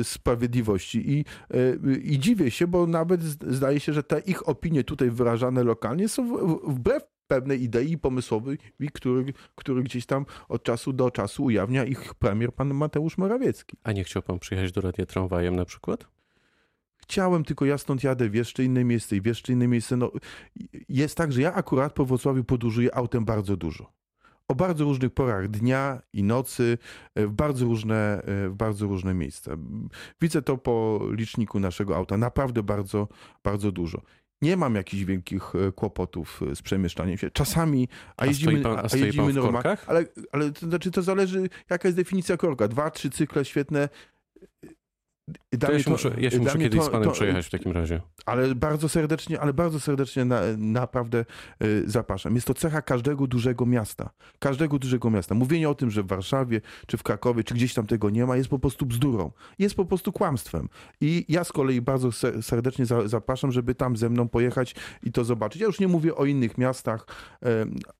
y, 0.00 0.04
Sprawiedliwości. 0.04 1.10
I, 1.12 1.24
y, 1.54 2.00
I 2.02 2.18
dziwię 2.18 2.50
się, 2.50 2.66
bo 2.66 2.86
nawet 2.86 3.22
zdaje 3.22 3.80
się, 3.80 3.92
że 3.92 4.02
te 4.02 4.20
ich 4.20 4.48
opinie 4.48 4.84
tutaj 4.84 5.10
wyrażane 5.10 5.47
lokalnie 5.50 6.08
są 6.08 6.36
wbrew 6.66 7.02
pewnej 7.28 7.62
idei 7.62 7.98
pomysłowej, 7.98 8.58
który, 8.92 9.32
który 9.54 9.82
gdzieś 9.82 10.06
tam 10.06 10.26
od 10.48 10.62
czasu 10.62 10.92
do 10.92 11.10
czasu 11.10 11.44
ujawnia 11.44 11.84
ich 11.84 12.14
premier 12.14 12.54
pan 12.54 12.74
Mateusz 12.74 13.18
Morawiecki. 13.18 13.76
A 13.82 13.92
nie 13.92 14.04
chciał 14.04 14.22
pan 14.22 14.38
przyjechać 14.38 14.72
do 14.72 14.80
radia 14.80 15.06
tramwajem 15.06 15.56
na 15.56 15.64
przykład? 15.64 16.08
Chciałem, 16.96 17.44
tylko 17.44 17.64
ja 17.64 17.78
stąd 17.78 18.04
jadę 18.04 18.28
w 18.28 18.34
jeszcze 18.34 18.64
inne 18.64 18.84
miejsce 18.84 19.16
i 19.16 19.20
w 19.20 19.26
jeszcze 19.26 19.52
inne 19.52 19.68
miejsce. 19.68 19.96
No, 19.96 20.12
jest 20.88 21.16
tak, 21.16 21.32
że 21.32 21.42
ja 21.42 21.54
akurat 21.54 21.92
po 21.92 22.04
Wrocławiu 22.04 22.44
podróżuję 22.44 22.94
autem 22.94 23.24
bardzo 23.24 23.56
dużo. 23.56 23.92
O 24.48 24.54
bardzo 24.54 24.84
różnych 24.84 25.14
porach 25.14 25.48
dnia 25.48 26.02
i 26.12 26.22
nocy, 26.22 26.78
e, 27.14 27.26
w 27.26 27.32
bardzo 27.32 27.64
różne, 27.64 28.22
e, 28.22 28.48
w 28.48 28.54
bardzo 28.54 28.86
różne 28.86 29.14
miejsca. 29.14 29.56
Widzę 30.20 30.42
to 30.42 30.58
po 30.58 31.00
liczniku 31.10 31.60
naszego 31.60 31.96
auta. 31.96 32.16
Naprawdę 32.16 32.62
bardzo, 32.62 33.08
bardzo 33.44 33.72
dużo 33.72 34.02
nie 34.42 34.56
mam 34.56 34.74
jakichś 34.74 35.04
wielkich 35.04 35.42
e, 35.54 35.72
kłopotów 35.72 36.40
z 36.54 36.62
przemieszczaniem 36.62 37.18
się. 37.18 37.30
Czasami, 37.30 37.88
a, 38.16 38.22
a 38.22 38.26
jeździmy, 38.26 38.60
pan, 38.60 38.78
a, 38.78 38.82
a 38.92 38.96
jeździmy 38.96 39.32
normalnie. 39.32 39.76
Ale, 39.86 40.04
ale 40.32 40.52
to 40.52 40.66
znaczy 40.66 40.90
to 40.90 41.02
zależy, 41.02 41.48
jaka 41.70 41.88
jest 41.88 41.96
definicja 41.96 42.36
korka. 42.36 42.68
Dwa, 42.68 42.90
trzy 42.90 43.10
cykle 43.10 43.44
świetne 43.44 43.88
to 45.60 45.72
ja 45.72 45.78
się, 45.78 45.84
to, 45.84 45.90
muszę, 45.90 46.10
ja 46.18 46.30
się 46.30 46.38
muszę 46.38 46.58
kiedyś 46.58 46.80
to, 46.80 46.86
z 46.86 46.90
panem 46.90 47.08
to, 47.08 47.14
przejechać 47.14 47.46
w 47.46 47.50
takim 47.50 47.72
razie. 47.72 48.00
Ale 48.26 48.54
bardzo 48.54 48.88
serdecznie, 48.88 49.40
ale 49.40 49.54
bardzo 49.54 49.80
serdecznie 49.80 50.24
na, 50.24 50.40
naprawdę 50.56 51.24
y, 51.64 51.82
zapraszam. 51.86 52.34
Jest 52.34 52.46
to 52.46 52.54
cecha 52.54 52.82
każdego 52.82 53.26
dużego 53.26 53.66
miasta. 53.66 54.10
Każdego 54.38 54.78
dużego 54.78 55.10
miasta. 55.10 55.34
Mówienie 55.34 55.68
o 55.68 55.74
tym, 55.74 55.90
że 55.90 56.02
w 56.02 56.06
Warszawie, 56.06 56.60
czy 56.86 56.96
w 56.96 57.02
Krakowie, 57.02 57.44
czy 57.44 57.54
gdzieś 57.54 57.74
tam 57.74 57.86
tego 57.86 58.10
nie 58.10 58.26
ma, 58.26 58.36
jest 58.36 58.48
po 58.48 58.58
prostu 58.58 58.86
bzdurą. 58.86 59.30
Jest 59.58 59.74
po 59.74 59.84
prostu 59.84 60.12
kłamstwem. 60.12 60.68
I 61.00 61.24
ja 61.28 61.44
z 61.44 61.52
kolei 61.52 61.80
bardzo 61.80 62.12
serdecznie 62.42 62.86
za, 62.86 63.08
zapraszam, 63.08 63.52
żeby 63.52 63.74
tam 63.74 63.96
ze 63.96 64.10
mną 64.10 64.28
pojechać 64.28 64.74
i 65.02 65.12
to 65.12 65.24
zobaczyć. 65.24 65.60
Ja 65.60 65.66
już 65.66 65.80
nie 65.80 65.88
mówię 65.88 66.14
o 66.14 66.24
innych 66.24 66.58
miastach 66.58 67.06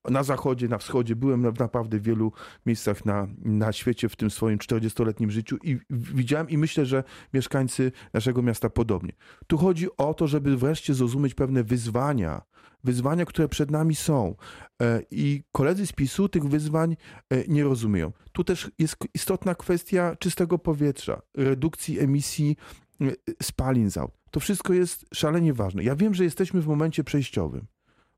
y, 0.07 0.11
na 0.11 0.23
zachodzie, 0.23 0.67
na 0.67 0.77
wschodzie. 0.77 1.15
Byłem 1.15 1.53
w 1.53 1.59
naprawdę 1.59 1.99
wielu 1.99 2.31
miejscach 2.65 3.05
na, 3.05 3.27
na 3.37 3.71
świecie 3.71 4.09
w 4.09 4.15
tym 4.15 4.31
swoim 4.31 4.57
40-letnim 4.57 5.29
życiu 5.29 5.57
i 5.63 5.77
widziałem 5.89 6.49
i 6.49 6.57
myślę, 6.57 6.85
że 6.85 7.03
mieszkańcy 7.33 7.91
naszego 8.13 8.41
miasta 8.41 8.69
podobnie. 8.69 9.13
Tu 9.47 9.57
chodzi 9.57 9.87
o 9.97 10.13
to, 10.13 10.27
żeby 10.27 10.57
wreszcie 10.57 10.93
zrozumieć 10.93 11.33
pewne 11.33 11.63
wyzwania, 11.63 12.41
wyzwania, 12.83 13.25
które 13.25 13.47
przed 13.47 13.71
nami 13.71 13.95
są. 13.95 14.35
E, 14.81 15.01
I 15.11 15.43
koledzy 15.51 15.87
z 15.87 15.91
PiSu 15.91 16.29
tych 16.29 16.43
wyzwań 16.43 16.97
e, 17.29 17.47
nie 17.47 17.63
rozumieją. 17.63 18.11
Tu 18.31 18.43
też 18.43 18.71
jest 18.79 18.97
istotna 19.13 19.55
kwestia 19.55 20.15
czystego 20.19 20.59
powietrza, 20.59 21.21
redukcji 21.35 21.99
emisji 21.99 22.57
e, 23.01 23.05
spalin 23.43 23.91
z 23.91 23.97
aut. 23.97 24.11
To 24.31 24.39
wszystko 24.39 24.73
jest 24.73 25.05
szalenie 25.13 25.53
ważne. 25.53 25.83
Ja 25.83 25.95
wiem, 25.95 26.13
że 26.13 26.23
jesteśmy 26.23 26.61
w 26.61 26.67
momencie 26.67 27.03
przejściowym 27.03 27.67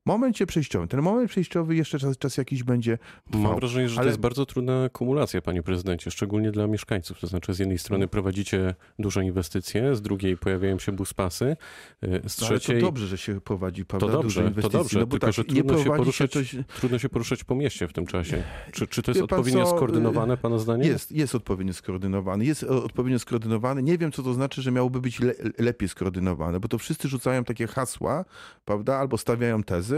momencie 0.06 0.46
przejściowym. 0.46 0.88
Ten 0.88 1.02
moment 1.02 1.30
przejściowy 1.30 1.76
jeszcze 1.76 1.98
czas, 1.98 2.18
czas 2.18 2.36
jakiś 2.36 2.62
będzie. 2.62 2.98
Trwał. 3.30 3.42
Mam 3.42 3.56
wrażenie, 3.56 3.88
że 3.88 3.96
ale... 3.96 4.04
to 4.04 4.08
jest 4.08 4.20
bardzo 4.20 4.46
trudna 4.46 4.88
kumulacja, 4.88 5.42
panie 5.42 5.62
prezydencie, 5.62 6.10
szczególnie 6.10 6.50
dla 6.52 6.66
mieszkańców. 6.66 7.20
To 7.20 7.26
znaczy, 7.26 7.54
z 7.54 7.58
jednej 7.58 7.78
strony 7.78 8.08
prowadzicie 8.08 8.74
duże 8.98 9.24
inwestycje, 9.24 9.96
z 9.96 10.02
drugiej 10.02 10.36
pojawiają 10.36 10.78
się 10.78 10.92
buspasy, 10.92 11.56
y, 12.04 12.22
z 12.28 12.36
trzeciej. 12.36 12.76
No, 12.76 12.80
to 12.80 12.86
dobrze, 12.86 13.06
że 13.06 13.18
się 13.18 13.40
prowadzi, 13.40 13.84
prawda? 13.84 14.06
To 14.06 14.12
dobrze, 14.12 14.50
to 14.62 14.68
dobrze, 14.68 14.98
no 14.98 15.06
tylko 15.06 15.26
tak, 15.26 15.34
że 15.34 15.44
trudno 15.44 15.78
się, 15.78 15.90
poruszać, 15.90 16.32
się 16.32 16.64
trudno 16.64 16.98
się 16.98 17.08
poruszać 17.08 17.44
po 17.44 17.54
mieście 17.54 17.88
w 17.88 17.92
tym 17.92 18.06
czasie. 18.06 18.42
Czy, 18.72 18.86
czy 18.86 19.02
to 19.02 19.10
jest 19.10 19.22
odpowiednio 19.22 19.64
co, 19.64 19.76
skoordynowane, 19.76 20.36
pana 20.36 20.58
zdaniem? 20.58 20.86
Jest, 20.86 21.12
jest 21.12 21.34
odpowiednio 21.34 21.72
skoordynowany. 21.72 22.44
Jest 22.44 22.64
odpowiednio 22.64 23.18
skoordynowany. 23.18 23.82
Nie 23.82 23.98
wiem, 23.98 24.12
co 24.12 24.22
to 24.22 24.34
znaczy, 24.34 24.62
że 24.62 24.72
miałoby 24.72 25.00
być 25.00 25.20
le 25.20 25.34
lepiej 25.58 25.88
skoordynowane, 25.88 26.60
bo 26.60 26.68
to 26.68 26.78
wszyscy 26.78 27.08
rzucają 27.08 27.44
takie 27.44 27.66
hasła, 27.66 28.24
prawda, 28.64 28.96
albo 28.96 29.18
stawiają 29.18 29.62
tezy 29.62 29.91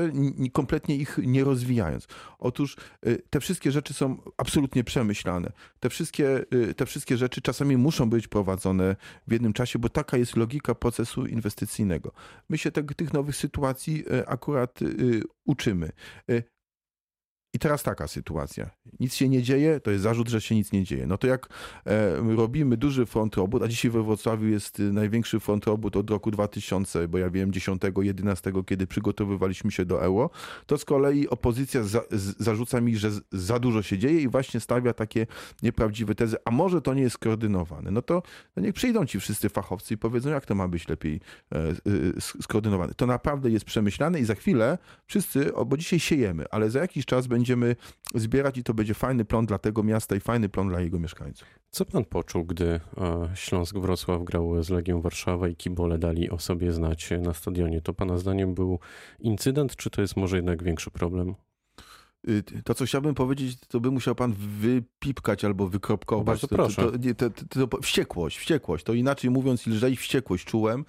kompletnie 0.53 0.97
ich 0.97 1.19
nie 1.23 1.45
rozwijając. 1.45 2.07
Otóż 2.39 2.77
y, 3.07 3.23
te 3.31 3.41
wszystkie 3.41 3.71
rzeczy 3.71 3.95
są 3.95 4.17
absolutnie 4.37 4.85
przemyślane. 4.85 5.53
Te 5.81 5.91
wszystkie, 5.91 6.45
y, 6.55 6.75
te 6.75 6.87
wszystkie 6.87 7.17
rzeczy 7.17 7.41
czasami 7.41 7.77
muszą 7.77 8.11
być 8.11 8.29
prowadzone 8.29 8.97
w 9.27 9.33
jednym 9.33 9.53
czasie, 9.53 9.79
bo 9.79 9.89
taka 9.89 10.17
jest 10.17 10.37
logika 10.37 10.75
procesu 10.75 11.27
inwestycyjnego. 11.27 12.13
My 12.49 12.59
się 12.59 12.71
te, 12.71 12.83
tych 12.83 13.13
nowych 13.13 13.37
sytuacji 13.37 14.05
y, 14.13 14.27
akurat 14.27 14.81
uczymy. 15.45 15.91
I 17.55 17.59
teraz 17.59 17.83
taka 17.83 18.09
sytuacja. 18.09 18.71
Nic 19.01 19.15
się 19.15 19.29
nie 19.29 19.43
dzieje, 19.43 19.81
to 19.81 19.91
jest 19.91 20.03
zarzut, 20.03 20.29
że 20.29 20.41
się 20.41 20.55
nic 20.55 20.73
nie 20.73 20.85
dzieje. 20.85 21.07
No 21.07 21.19
to 21.19 21.27
jak 21.27 21.49
e, 21.87 22.35
robimy 22.37 22.77
duży 22.77 23.07
front 23.07 23.37
robót, 23.37 23.63
a 23.63 23.69
dzisiaj 23.69 23.91
we 23.91 24.03
Wrocławiu 24.03 24.47
jest 24.47 24.81
y, 24.81 24.93
największy 24.93 25.41
front 25.41 25.65
robót 25.65 25.97
od 25.97 26.11
roku 26.11 26.31
2000, 26.31 27.09
bo 27.09 27.19
ja 27.19 27.31
wiem 27.31 27.53
10, 27.53 27.83
11, 28.03 28.53
kiedy 28.67 28.87
przygotowywaliśmy 28.87 29.71
się 29.71 29.85
do 29.85 30.03
euro, 30.03 30.31
to 30.67 30.79
z 30.79 30.85
kolei 30.85 31.29
opozycja 31.29 31.83
za, 31.83 32.01
zarzuca 32.39 32.81
mi, 32.81 32.97
że 32.97 33.11
za 33.33 33.59
dużo 33.59 33.83
się 33.83 33.99
dzieje 33.99 34.21
i 34.21 34.29
właśnie 34.29 34.61
stawia 34.61 34.93
takie 34.93 35.27
nieprawdziwe 35.63 36.15
tezy, 36.15 36.37
a 36.45 36.51
może 36.51 36.83
to 36.83 36.95
nie 36.95 37.03
jest 37.03 37.15
skoordynowane. 37.15 37.91
No 37.91 38.03
to 38.03 38.23
no 38.57 38.63
niech 38.63 38.75
przyjdą 38.75 39.07
ci 39.07 39.21
wszyscy 39.21 39.49
fachowcy 39.49 39.95
i 39.95 39.99
powiedzą, 39.99 40.31
jak 40.31 40.47
to 40.47 40.55
ma 40.55 40.69
być 40.69 40.89
lepiej 40.89 41.21
e, 41.53 41.59
e, 41.59 41.73
skoordynowane. 42.43 42.95
To 42.95 43.07
naprawdę 43.07 43.51
jest 43.51 43.65
przemyślane 43.65 44.21
i 44.21 44.25
za 44.25 44.35
chwilę 44.35 44.79
wszyscy, 45.07 45.53
bo 45.67 45.77
dzisiaj 45.77 46.01
siejemy, 46.01 46.45
ale 46.51 46.71
za 46.71 46.81
jakiś 46.81 47.07
czas 47.07 47.27
będzie 47.27 47.44
będziemy 47.45 47.77
zbierać 48.15 48.59
i 48.59 48.65
to 48.65 48.75
będzie 48.75 48.95
fajny 48.95 49.25
plon 49.25 49.47
dla 49.47 49.59
tego 49.59 49.83
miasta 49.83 50.17
i 50.17 50.21
fajny 50.21 50.49
plon 50.49 50.69
dla 50.69 50.81
jego 50.81 50.99
mieszkańców. 50.99 51.49
Co 51.71 51.85
pan 51.85 52.05
poczuł, 52.05 52.45
gdy 52.45 52.67
e, 52.67 52.81
Śląsk 53.35 53.79
Wrocław 53.79 54.25
grał 54.25 54.63
z 54.63 54.71
Legią 54.71 55.01
Warszawa 55.01 55.49
i 55.49 55.57
kibole 55.57 55.99
dali 55.99 56.31
o 56.31 56.39
sobie 56.39 56.73
znać 56.73 57.11
na 57.21 57.35
stadionie? 57.35 57.81
To 57.81 57.95
pana 57.95 58.19
zdaniem 58.19 58.55
był 58.55 58.79
incydent, 59.21 59.77
czy 59.77 59.91
to 59.91 60.01
jest 60.01 60.17
może 60.17 60.37
jednak 60.37 60.63
większy 60.63 60.91
problem? 60.91 61.35
Y, 62.29 62.43
to, 62.65 62.75
co 62.75 62.85
chciałbym 62.85 63.15
powiedzieć, 63.15 63.59
to 63.69 63.81
by 63.81 63.91
musiał 63.91 64.15
pan 64.15 64.33
wypipkać 64.61 65.45
albo 65.45 65.69
wykropkować. 65.69 66.27
Bardzo 66.27 66.49
to, 66.49 66.57
proszę. 66.57 66.83
To, 67.17 67.31
to, 67.31 67.67
to, 67.67 67.83
wściekłość, 67.83 68.39
wściekłość. 68.39 68.85
To 68.85 68.95
inaczej 68.95 69.31
mówiąc, 69.31 69.67
lżej 69.67 69.97
wściekłość 69.97 70.45
czułem, 70.45 70.85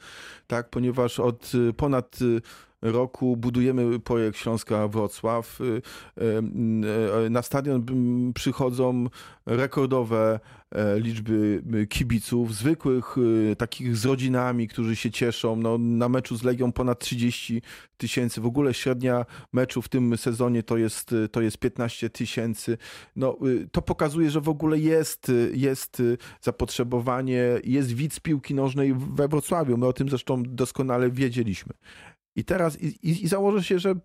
tak, 0.47 0.69
ponieważ 0.69 1.19
od 1.19 1.55
y, 1.55 1.73
ponad 1.73 2.21
y, 2.21 2.41
roku 2.85 3.37
budujemy 3.37 3.99
projekt 3.99 4.37
Śląska 4.37 4.87
Wrocław. 4.87 5.61
Y, 5.61 5.63
y, 5.63 6.23
y, 7.25 7.29
na 7.29 7.41
stadion 7.41 7.85
przychodzą 8.33 9.07
rekordowe 9.45 10.39
e, 10.71 10.99
liczby 10.99 11.61
kibiców, 11.89 12.55
zwykłych, 12.55 13.15
takich 13.57 13.97
z 13.97 14.05
rodzinami, 14.05 14.67
którzy 14.67 14.95
się 14.95 15.11
cieszą. 15.11 15.55
No, 15.55 15.77
na 15.77 16.09
meczu 16.09 16.37
z 16.37 16.43
Legią 16.43 16.71
ponad 16.71 16.99
30 16.99 17.61
tysięcy. 17.97 18.41
W 18.41 18.45
ogóle 18.45 18.73
średnia 18.73 19.25
meczu 19.53 19.81
w 19.81 19.89
tym 19.89 20.17
sezonie 20.17 20.63
to 20.63 20.77
jest, 20.77 21.15
to 21.31 21.41
jest 21.41 21.57
15 21.57 22.09
tysięcy. 22.09 22.77
No, 23.15 23.37
to 23.71 23.81
pokazuje, 23.81 24.29
że 24.29 24.41
w 24.41 24.49
ogóle 24.49 24.79
jest, 24.79 25.31
jest 25.53 26.01
zapotrzebowanie, 26.41 27.43
jest 27.63 27.93
widz 27.93 28.19
piłki 28.19 28.55
nożnej 28.55 28.93
we 28.93 29.27
Wrocławiu. 29.27 29.77
My 29.77 29.85
o 29.87 29.93
tym 29.93 30.09
zresztą 30.09 30.43
doskonale 30.43 31.09
wiedzieliśmy. 31.09 31.73
I 32.35 32.43
teraz, 32.43 32.81
i, 32.81 33.23
i, 33.23 33.27
założę 33.27 33.63
się, 33.63 33.79
że 33.79 33.95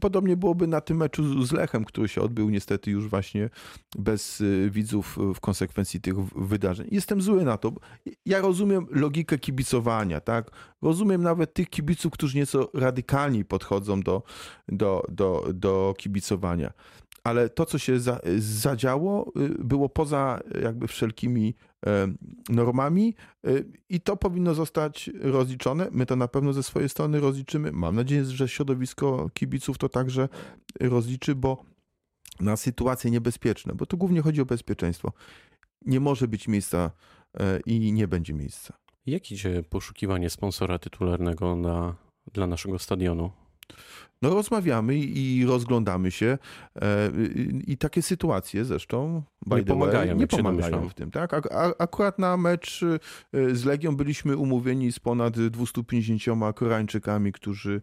podobnie 0.00 0.36
byłoby 0.36 0.66
na 0.66 0.80
tym 0.80 0.96
meczu 0.96 1.46
z 1.46 1.52
Lechem, 1.52 1.84
który 1.84 2.08
się 2.08 2.20
odbył 2.20 2.50
niestety 2.50 2.90
już 2.90 3.08
właśnie 3.08 3.50
bez 3.98 4.40
y, 4.40 4.70
widzów 4.72 5.18
w 5.34 5.40
konsekwencji 5.40 6.00
tych 6.00 6.14
wydarzeń. 6.24 6.88
Jestem 6.90 7.22
zły 7.22 7.44
na 7.44 7.56
to. 7.56 7.72
Ja 8.26 8.40
rozumiem 8.40 8.86
logikę 8.90 9.38
kibicowania, 9.38 10.20
tak? 10.20 10.50
Rozumiem 10.82 11.22
nawet 11.22 11.54
tych 11.54 11.70
kibiców, 11.70 12.12
którzy 12.12 12.36
nieco 12.36 12.70
radykalniej 12.74 13.44
podchodzą 13.44 14.00
do, 14.00 14.22
do, 14.68 15.04
do, 15.08 15.46
do 15.54 15.94
kibicowania 15.98 16.72
ale 17.24 17.48
to, 17.48 17.66
co 17.66 17.78
się 17.78 18.00
za, 18.00 18.20
zadziało, 18.38 19.32
y, 19.36 19.64
było 19.64 19.88
poza 19.88 20.40
jakby 20.62 20.88
wszelkimi 20.88 21.54
normami 22.48 23.14
y, 23.46 23.64
i 23.88 24.00
to 24.00 24.16
powinno 24.16 24.54
zostać 24.54 25.10
rozliczone. 25.20 25.88
My 25.92 26.06
to 26.06 26.16
na 26.16 26.28
pewno 26.28 26.52
ze 26.52 26.62
swojej 26.62 26.88
strony 26.88 27.20
rozliczymy. 27.20 27.72
Mam 27.72 27.96
nadzieję, 27.96 28.24
że 28.24 28.48
środowisko 28.48 29.30
kibiców 29.34 29.78
to 29.78 29.88
także 29.88 30.28
rozliczy, 30.80 31.34
bo 31.34 31.64
na 32.40 32.56
sytuacje 32.56 33.10
niebezpieczne, 33.10 33.74
bo 33.74 33.86
tu 33.86 33.96
głównie 33.96 34.22
chodzi 34.22 34.40
o 34.40 34.46
bezpieczeństwo, 34.46 35.12
nie 35.86 36.00
może 36.00 36.28
być 36.28 36.48
miejsca 36.48 36.90
e, 37.40 37.60
i 37.66 37.92
nie 37.92 38.08
będzie 38.08 38.34
miejsca. 38.34 38.76
Jak 39.06 39.30
idzie 39.30 39.62
poszukiwanie 39.62 40.30
sponsora 40.30 40.78
tytularnego 40.78 41.56
na, 41.56 41.96
dla 42.32 42.46
naszego 42.46 42.78
stadionu? 42.78 43.30
No 44.22 44.30
rozmawiamy 44.30 44.96
i 44.96 45.44
rozglądamy 45.46 46.10
się 46.10 46.38
e, 46.76 47.10
i 47.66 47.76
takie 47.76 48.02
sytuacje 48.02 48.64
zresztą 48.64 49.22
Nie 49.46 49.50
the 49.50 49.50
way, 49.50 49.64
pomagają, 49.64 50.16
nie 50.16 50.26
pomagają 50.26 50.88
w 50.88 50.94
tym. 50.94 51.10
Tak? 51.10 51.32
Akurat 51.78 52.18
na 52.18 52.36
mecz 52.36 52.82
e, 53.32 53.54
z 53.54 53.64
Legią 53.64 53.96
byliśmy 53.96 54.36
umówieni 54.36 54.92
z 54.92 54.98
ponad 54.98 55.40
250 55.40 56.54
Koreańczykami, 56.54 57.32
którzy, 57.32 57.80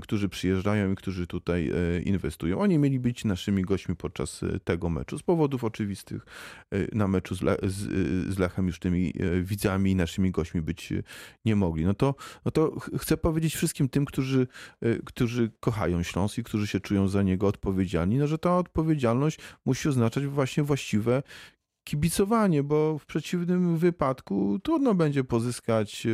którzy 0.00 0.28
przyjeżdżają 0.28 0.92
i 0.92 0.94
którzy 0.94 1.26
tutaj 1.26 1.70
e, 1.70 2.02
inwestują. 2.02 2.60
Oni 2.60 2.78
mieli 2.78 3.00
być 3.00 3.24
naszymi 3.24 3.62
gośćmi 3.62 3.96
podczas 3.96 4.42
e, 4.42 4.60
tego 4.60 4.90
meczu. 4.90 5.18
Z 5.18 5.22
powodów 5.22 5.64
oczywistych 5.64 6.26
e, 6.70 6.96
na 6.96 7.08
meczu 7.08 7.34
z, 7.34 7.42
Le, 7.42 7.56
z, 7.62 7.74
z 8.34 8.38
Lechem 8.38 8.66
już 8.66 8.78
tymi 8.78 9.12
e, 9.18 9.42
widzami 9.42 9.90
i 9.90 9.96
naszymi 9.96 10.30
gośćmi 10.30 10.60
być 10.60 10.92
e, 10.92 11.02
nie 11.44 11.56
mogli. 11.56 11.84
No 11.84 11.94
to, 11.94 12.14
no 12.44 12.50
to 12.50 12.80
ch- 12.80 12.90
chcę 12.98 13.16
powiedzieć 13.16 13.54
wszystkim 13.54 13.88
tym, 13.88 14.04
którzy, 14.04 14.46
e, 14.80 14.96
którzy 14.96 15.50
kochają 15.60 16.02
Śląsk 16.02 16.38
i 16.38 16.44
którzy 16.44 16.66
się 16.66 16.80
czują 16.80 17.08
za 17.08 17.22
niego 17.22 17.46
odpowiedzialni, 17.46 18.18
no, 18.18 18.26
że 18.26 18.38
ta 18.38 18.58
odpowiedzialność 18.58 19.38
musi 19.64 19.88
oznaczać 19.88 20.26
właśnie 20.26 20.62
właściwe 20.62 21.22
kibicowanie, 21.84 22.62
bo 22.62 22.98
w 22.98 23.06
przeciwnym 23.06 23.76
wypadku 23.76 24.58
trudno 24.62 24.94
będzie 24.94 25.24
pozyskać 25.24 26.06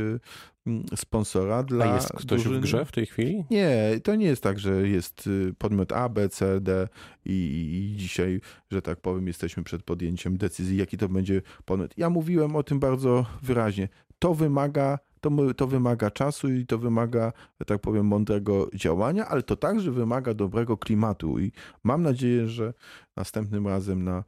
mm, 0.66 0.84
sponsora 0.96 1.62
dla 1.62 1.92
A 1.92 1.94
jest 1.94 2.12
ktoś 2.12 2.44
w 2.44 2.60
grze 2.60 2.84
w 2.84 2.92
tej 2.92 3.06
chwili? 3.06 3.44
Nie, 3.50 4.00
to 4.04 4.14
nie 4.14 4.26
jest 4.26 4.42
tak, 4.42 4.58
że 4.58 4.88
jest 4.88 5.26
y, 5.26 5.54
podmiot 5.58 5.92
A, 5.92 6.08
B, 6.08 6.28
C, 6.28 6.60
D 6.60 6.88
i, 7.24 7.32
i 7.32 7.96
dzisiaj, 7.96 8.40
że 8.70 8.82
tak 8.82 9.00
powiem, 9.00 9.26
jesteśmy 9.26 9.62
przed 9.62 9.82
podjęciem 9.82 10.36
decyzji, 10.36 10.76
jaki 10.76 10.96
to 10.96 11.08
będzie 11.08 11.42
podmiot. 11.64 11.94
Ja 11.96 12.10
mówiłem 12.10 12.56
o 12.56 12.62
tym 12.62 12.80
bardzo 12.80 13.26
wyraźnie. 13.42 13.88
To 14.18 14.34
wymaga, 14.34 14.98
to, 15.20 15.30
to 15.56 15.66
wymaga 15.66 16.10
czasu 16.10 16.52
i 16.52 16.66
to 16.66 16.78
wymaga, 16.78 17.32
tak 17.66 17.80
powiem, 17.80 18.06
mądrego 18.06 18.68
działania, 18.74 19.28
ale 19.28 19.42
to 19.42 19.56
także 19.56 19.92
wymaga 19.92 20.34
dobrego 20.34 20.76
klimatu 20.76 21.38
i 21.38 21.52
mam 21.84 22.02
nadzieję, 22.02 22.48
że 22.48 22.74
następnym 23.16 23.66
razem 23.66 24.04
na 24.04 24.24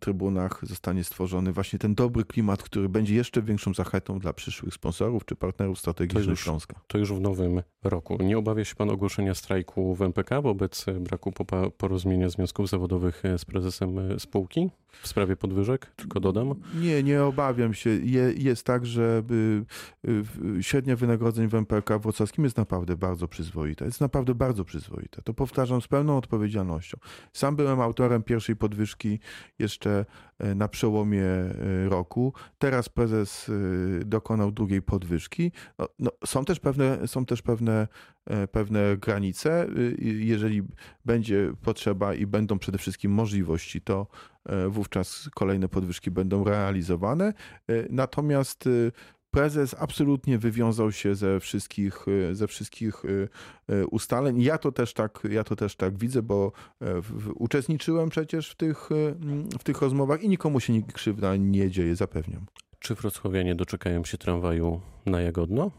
trybunach 0.00 0.60
zostanie 0.62 1.04
stworzony 1.04 1.52
właśnie 1.52 1.78
ten 1.78 1.94
dobry 1.94 2.24
klimat, 2.24 2.62
który 2.62 2.88
będzie 2.88 3.14
jeszcze 3.14 3.42
większą 3.42 3.74
zachętą 3.74 4.18
dla 4.18 4.32
przyszłych 4.32 4.74
sponsorów 4.74 5.24
czy 5.24 5.36
partnerów 5.36 5.78
strategicznych 5.78 6.26
już- 6.26 6.40
Śląska. 6.40 6.80
To 6.86 6.98
już 6.98 7.12
w 7.12 7.20
nowym 7.20 7.62
roku. 7.84 8.22
Nie 8.22 8.38
obawia 8.38 8.64
się 8.64 8.74
pan 8.74 8.90
ogłoszenia 8.90 9.34
strajku 9.34 9.94
w 9.94 10.02
MPK 10.02 10.42
wobec 10.42 10.86
braku 11.00 11.30
popa- 11.30 11.70
porozumienia 11.70 12.28
związków 12.28 12.68
zawodowych 12.68 13.24
e, 13.24 13.38
z 13.38 13.44
prezesem 13.44 13.98
e, 13.98 14.20
spółki 14.20 14.70
w 15.02 15.08
sprawie 15.08 15.36
podwyżek? 15.36 15.92
Tylko 15.96 16.20
dodam. 16.20 16.54
Nie, 16.80 17.02
nie 17.02 17.22
obawiam 17.24 17.74
się. 17.74 17.90
Je, 17.90 18.32
jest 18.36 18.64
tak, 18.66 18.86
że 18.86 19.22
średnia 20.60 20.96
wynagrodzeń 20.96 21.48
w 21.48 21.54
MPK 21.54 21.98
wrocławskim 21.98 22.44
jest 22.44 22.56
naprawdę 22.56 22.96
bardzo 22.96 23.28
przyzwoita. 23.28 23.84
Jest 23.84 24.00
naprawdę 24.00 24.34
bardzo 24.34 24.64
przyzwoita. 24.64 25.22
To 25.22 25.34
powtarzam 25.34 25.82
z 25.82 25.88
pełną 25.88 26.16
odpowiedzialnością. 26.18 26.98
Sam 27.32 27.56
byłem 27.56 27.80
autorem 27.80 28.22
pierwszej 28.22 28.56
podwyżki 28.56 29.18
jeszcze 29.58 30.04
e, 30.38 30.54
na 30.54 30.68
przełomie 30.68 31.24
e, 31.24 31.54
roku. 31.88 32.32
Teraz 32.58 32.88
prezes 32.88 33.48
e, 33.48 34.04
dokonał 34.04 34.52
drugiej 34.52 34.82
podwyżki. 34.82 35.52
No, 35.78 35.88
no, 35.98 36.10
są 36.26 36.44
też 36.44 36.60
pewne, 36.60 37.08
są 37.08 37.26
też 37.26 37.42
pewne, 37.42 37.88
pewne 38.52 38.96
granice. 38.96 39.66
Jeżeli 39.98 40.62
będzie 41.04 41.52
potrzeba 41.62 42.14
i 42.14 42.26
będą 42.26 42.58
przede 42.58 42.78
wszystkim 42.78 43.12
możliwości, 43.12 43.80
to 43.80 44.06
wówczas 44.68 45.30
kolejne 45.34 45.68
podwyżki 45.68 46.10
będą 46.10 46.44
realizowane. 46.44 47.32
Natomiast 47.90 48.68
prezes 49.34 49.76
absolutnie 49.78 50.38
wywiązał 50.38 50.92
się 50.92 51.14
ze 51.14 51.40
wszystkich, 51.40 52.06
e, 52.30 52.34
ze 52.34 52.46
wszystkich 52.46 53.02
e, 53.04 53.74
e, 53.74 53.86
ustaleń. 53.86 54.42
Ja 54.42 54.58
to 54.58 54.72
też 54.72 54.92
tak, 54.92 55.20
ja 55.30 55.44
to 55.44 55.56
też 55.56 55.76
tak 55.76 55.98
widzę, 55.98 56.22
bo 56.22 56.52
e, 56.80 57.00
w, 57.00 57.32
uczestniczyłem 57.34 58.08
przecież 58.08 58.50
w 58.50 58.54
tych, 58.54 58.88
w 59.58 59.64
tych 59.64 59.82
rozmowach 59.82 60.22
i 60.22 60.28
nikomu 60.28 60.60
się 60.60 60.82
krzywda 60.82 61.36
nie 61.36 61.70
dzieje, 61.70 61.96
zapewniam. 61.96 62.46
Czy 62.78 62.94
wrocławianie 62.94 63.54
doczekają 63.54 64.04
się 64.04 64.18
tramwaju 64.18 64.80
na 65.06 65.20
Jagodno? 65.20 65.70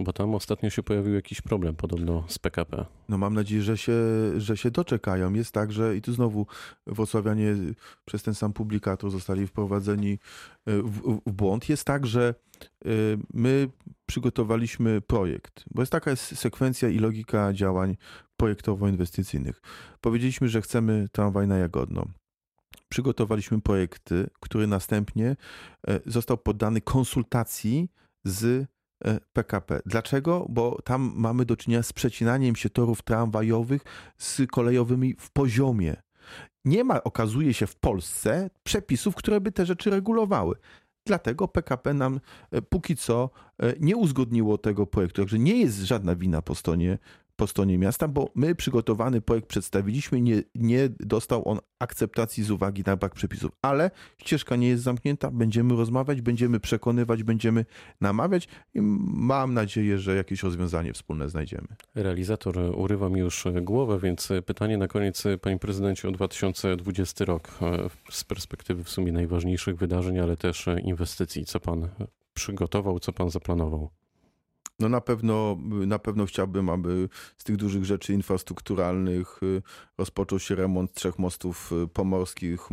Bo 0.00 0.12
tam 0.12 0.34
ostatnio 0.34 0.70
się 0.70 0.82
pojawił 0.82 1.14
jakiś 1.14 1.40
problem 1.40 1.76
podobno 1.76 2.24
z 2.28 2.38
PKP. 2.38 2.86
No 3.08 3.18
mam 3.18 3.34
nadzieję, 3.34 3.62
że 3.62 3.78
się, 3.78 3.92
że 4.36 4.56
się 4.56 4.70
doczekają. 4.70 5.32
Jest 5.32 5.52
tak, 5.52 5.72
że 5.72 5.96
i 5.96 6.02
tu 6.02 6.12
znowu 6.12 6.46
wrocławianie 6.86 7.56
przez 8.04 8.22
ten 8.22 8.34
sam 8.34 8.52
publikator 8.52 9.10
zostali 9.10 9.46
wprowadzeni 9.46 10.12
e, 10.66 10.82
w, 10.82 11.20
w- 11.26 11.32
błąd. 11.32 11.68
Jest 11.68 11.84
tak, 11.84 12.06
że 12.06 12.34
e, 12.84 12.88
my 13.34 13.68
przygotowaliśmy 14.06 15.00
projekt, 15.00 15.64
bo 15.70 15.82
jest 15.82 15.92
taka 15.92 16.16
sekwencja 16.16 16.88
i 16.88 16.98
logika 16.98 17.52
działań 17.52 17.96
projektowo-inwestycyjnych. 18.36 19.60
Powiedzieliśmy, 20.00 20.48
że 20.48 20.62
chcemy 20.62 21.08
tramwaj 21.12 21.46
na 21.46 21.58
Jagodno. 21.58 22.06
Przygotowaliśmy 22.88 23.60
projekty, 23.60 24.30
który 24.40 24.66
następnie 24.66 25.36
e, 25.88 26.00
został 26.06 26.38
poddany 26.38 26.80
konsultacji 26.80 27.88
z 28.24 28.66
PKP. 29.32 29.80
Dlaczego? 29.86 30.46
Bo 30.48 30.78
tam 30.84 31.12
mamy 31.16 31.44
do 31.44 31.56
czynienia 31.56 31.82
z 31.82 31.92
przecinaniem 31.92 32.56
się 32.56 32.70
torów 32.70 33.02
tramwajowych 33.02 33.82
z 34.18 34.40
kolejowymi 34.50 35.14
w 35.18 35.30
poziomie. 35.30 35.96
Nie 36.64 36.84
ma, 36.84 37.04
okazuje 37.04 37.54
się, 37.54 37.66
w 37.66 37.76
Polsce 37.76 38.50
przepisów, 38.62 39.14
które 39.14 39.40
by 39.40 39.52
te 39.52 39.66
rzeczy 39.66 39.90
regulowały. 39.90 40.56
Dlatego 41.06 41.48
PKP 41.48 41.94
nam 41.94 42.20
e, 42.50 42.62
póki 42.62 42.96
co 42.96 43.30
e, 43.58 43.74
nie 43.80 43.96
uzgodniło 43.96 44.58
tego 44.58 44.86
projektu. 44.86 45.22
Także 45.22 45.38
nie 45.38 45.60
jest 45.60 45.78
żadna 45.78 46.16
wina 46.16 46.42
po 46.42 46.54
stronie, 46.54 46.98
po 47.38 47.46
stronie 47.46 47.78
miasta, 47.78 48.08
bo 48.08 48.30
my 48.34 48.54
przygotowany 48.54 49.20
projekt 49.20 49.48
przedstawiliśmy, 49.48 50.20
nie, 50.20 50.42
nie 50.54 50.88
dostał 51.00 51.48
on 51.48 51.58
akceptacji 51.78 52.44
z 52.44 52.50
uwagi 52.50 52.82
na 52.86 52.96
brak 52.96 53.14
przepisów. 53.14 53.50
Ale 53.62 53.90
ścieżka 54.18 54.56
nie 54.56 54.68
jest 54.68 54.82
zamknięta, 54.82 55.30
będziemy 55.30 55.76
rozmawiać, 55.76 56.20
będziemy 56.20 56.60
przekonywać, 56.60 57.22
będziemy 57.22 57.64
namawiać 58.00 58.48
i 58.74 58.80
mam 58.82 59.54
nadzieję, 59.54 59.98
że 59.98 60.16
jakieś 60.16 60.42
rozwiązanie 60.42 60.92
wspólne 60.92 61.28
znajdziemy. 61.28 61.68
Realizator 61.94 62.58
urywa 62.58 63.08
mi 63.08 63.20
już 63.20 63.44
głowę, 63.62 63.98
więc 64.02 64.28
pytanie 64.46 64.78
na 64.78 64.88
koniec, 64.88 65.24
panie 65.40 65.58
prezydencie, 65.58 66.08
o 66.08 66.12
2020 66.12 67.24
rok 67.24 67.58
z 68.10 68.24
perspektywy 68.24 68.84
w 68.84 68.90
sumie 68.90 69.12
najważniejszych 69.12 69.76
wydarzeń, 69.76 70.18
ale 70.18 70.36
też 70.36 70.66
inwestycji. 70.82 71.44
Co 71.44 71.60
pan 71.60 71.88
przygotował, 72.34 73.00
co 73.00 73.12
pan 73.12 73.30
zaplanował? 73.30 73.90
No 74.80 74.88
na 74.88 75.00
pewno, 75.00 75.56
na 75.86 75.98
pewno 75.98 76.26
chciałbym, 76.26 76.68
aby 76.68 77.08
z 77.38 77.44
tych 77.44 77.56
dużych 77.56 77.84
rzeczy 77.84 78.14
infrastrukturalnych 78.14 79.42
y, 79.42 79.62
rozpoczął 79.98 80.38
się 80.38 80.54
remont 80.54 80.92
trzech 80.92 81.18
mostów 81.18 81.72
y, 81.72 81.88
pomorskich, 81.88 82.68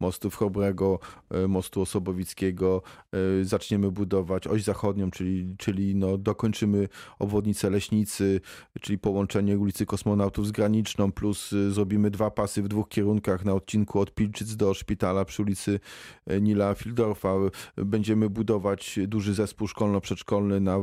mostu 0.00 0.30
Chrobrego, 0.30 0.98
y, 1.44 1.48
mostu 1.48 1.80
Osobowickiego. 1.80 2.82
Zaczniemy 3.42 3.90
budować 3.90 4.46
oś 4.46 4.62
zachodnią, 4.62 5.10
czyli, 5.10 5.54
czyli 5.58 5.94
no 5.94 6.18
dokończymy 6.18 6.88
obwodnicę 7.18 7.70
Leśnicy, 7.70 8.40
czyli 8.80 8.98
połączenie 8.98 9.58
ulicy 9.58 9.86
Kosmonautów 9.86 10.46
z 10.46 10.52
Graniczną, 10.52 11.12
plus 11.12 11.50
zrobimy 11.70 12.10
dwa 12.10 12.30
pasy 12.30 12.62
w 12.62 12.68
dwóch 12.68 12.88
kierunkach 12.88 13.44
na 13.44 13.52
odcinku 13.52 14.00
od 14.00 14.14
Pilczyc 14.14 14.56
do 14.56 14.74
szpitala 14.74 15.24
przy 15.24 15.42
ulicy 15.42 15.80
Nila 16.40 16.74
Fildorfa. 16.74 17.34
Będziemy 17.76 18.30
budować 18.30 18.98
duży 19.06 19.34
zespół 19.34 19.68
szkolno-przedszkolny 19.68 20.60
na 20.60 20.76
y, 20.76 20.80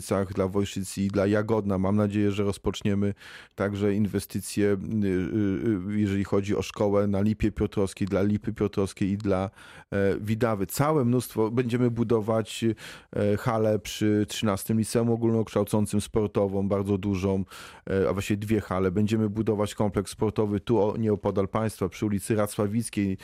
Wojszycach 0.00 0.32
dla 0.32 0.48
Wojszyc 0.48 0.98
i 0.98 1.08
dla 1.08 1.26
Jagodna. 1.26 1.78
Mam 1.78 1.96
nadzieję, 1.96 2.32
że 2.32 2.44
rozpoczniemy 2.44 3.14
także 3.54 3.94
inwestycje, 3.94 4.66
y, 4.66 5.06
y, 5.06 5.92
y, 5.92 6.00
jeżeli 6.00 6.24
chodzi 6.24 6.56
o 6.56 6.62
szkołę 6.62 7.06
na 7.06 7.20
Lipie 7.20 7.52
Piotrowskiej, 7.52 8.08
dla 8.08 8.22
Lipy 8.22 8.52
Piotrowskiej 8.52 9.10
i 9.10 9.16
dla 9.16 9.50
e, 9.90 10.16
Widawy. 10.20 10.66
Całe 10.66 11.04
mnóstwo. 11.04 11.50
Będziemy 11.50 11.90
budować 11.90 12.64
e, 12.64 13.36
halę 13.36 13.78
przy 13.78 14.26
13 14.28 14.74
Liceum 14.74 15.10
Ogólnokształcącym 15.10 16.00
sportową, 16.00 16.68
bardzo 16.68 16.98
dużą, 16.98 17.44
e, 17.90 18.08
a 18.08 18.12
właściwie 18.12 18.38
dwie 18.38 18.60
hale. 18.60 18.90
Będziemy 18.90 19.28
budować 19.28 19.74
kompleks 19.74 20.12
sportowy 20.12 20.60
tu 20.60 20.96
nieopodal 20.96 21.48
państwa, 21.48 21.88
przy 21.88 22.06
ulicy 22.06 22.34
Racławickiej, 22.34 23.18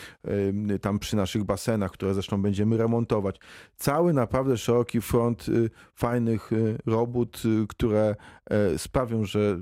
tam 0.81 0.99
przy 0.99 1.17
naszych 1.17 1.45
basenach, 1.45 1.91
które 1.91 2.15
zresztą 2.15 2.43
będziemy 2.43 2.77
remontować. 2.77 3.37
Cały 3.77 4.13
naprawdę 4.13 4.59
szeroki 4.59 5.01
front 5.01 5.47
fajnych 5.95 6.51
robót, 6.87 7.43
y, 7.45 7.67
które 7.67 8.15
e, 8.51 8.79
sprawią, 8.79 9.25
że 9.25 9.59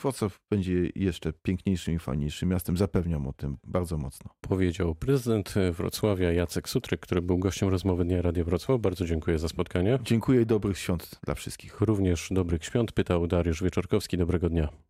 Wrocław 0.00 0.40
będzie 0.50 0.88
jeszcze 0.94 1.32
piękniejszym 1.32 1.94
i 1.94 1.98
fajniejszym 1.98 2.48
miastem. 2.48 2.76
Zapewniam 2.76 3.26
o 3.26 3.32
tym 3.32 3.56
bardzo 3.64 3.98
mocno. 3.98 4.30
Powiedział 4.40 4.94
prezydent 4.94 5.54
Wrocławia 5.72 6.32
Jacek 6.32 6.68
Sutryk, 6.68 7.00
który 7.00 7.22
był 7.22 7.38
gościem 7.38 7.68
rozmowy 7.68 8.04
Dnia 8.04 8.22
Radia 8.22 8.44
Wrocław. 8.44 8.80
Bardzo 8.80 9.04
dziękuję 9.04 9.38
za 9.38 9.48
spotkanie. 9.48 9.98
Dziękuję 10.02 10.42
i 10.42 10.46
dobrych 10.46 10.78
świąt 10.78 11.20
dla 11.24 11.34
wszystkich. 11.34 11.80
Również 11.80 12.28
dobrych 12.30 12.64
świąt 12.64 12.92
pytał 12.92 13.26
Dariusz 13.26 13.62
Wieczorkowski. 13.62 14.18
Dobrego 14.18 14.48
dnia. 14.48 14.68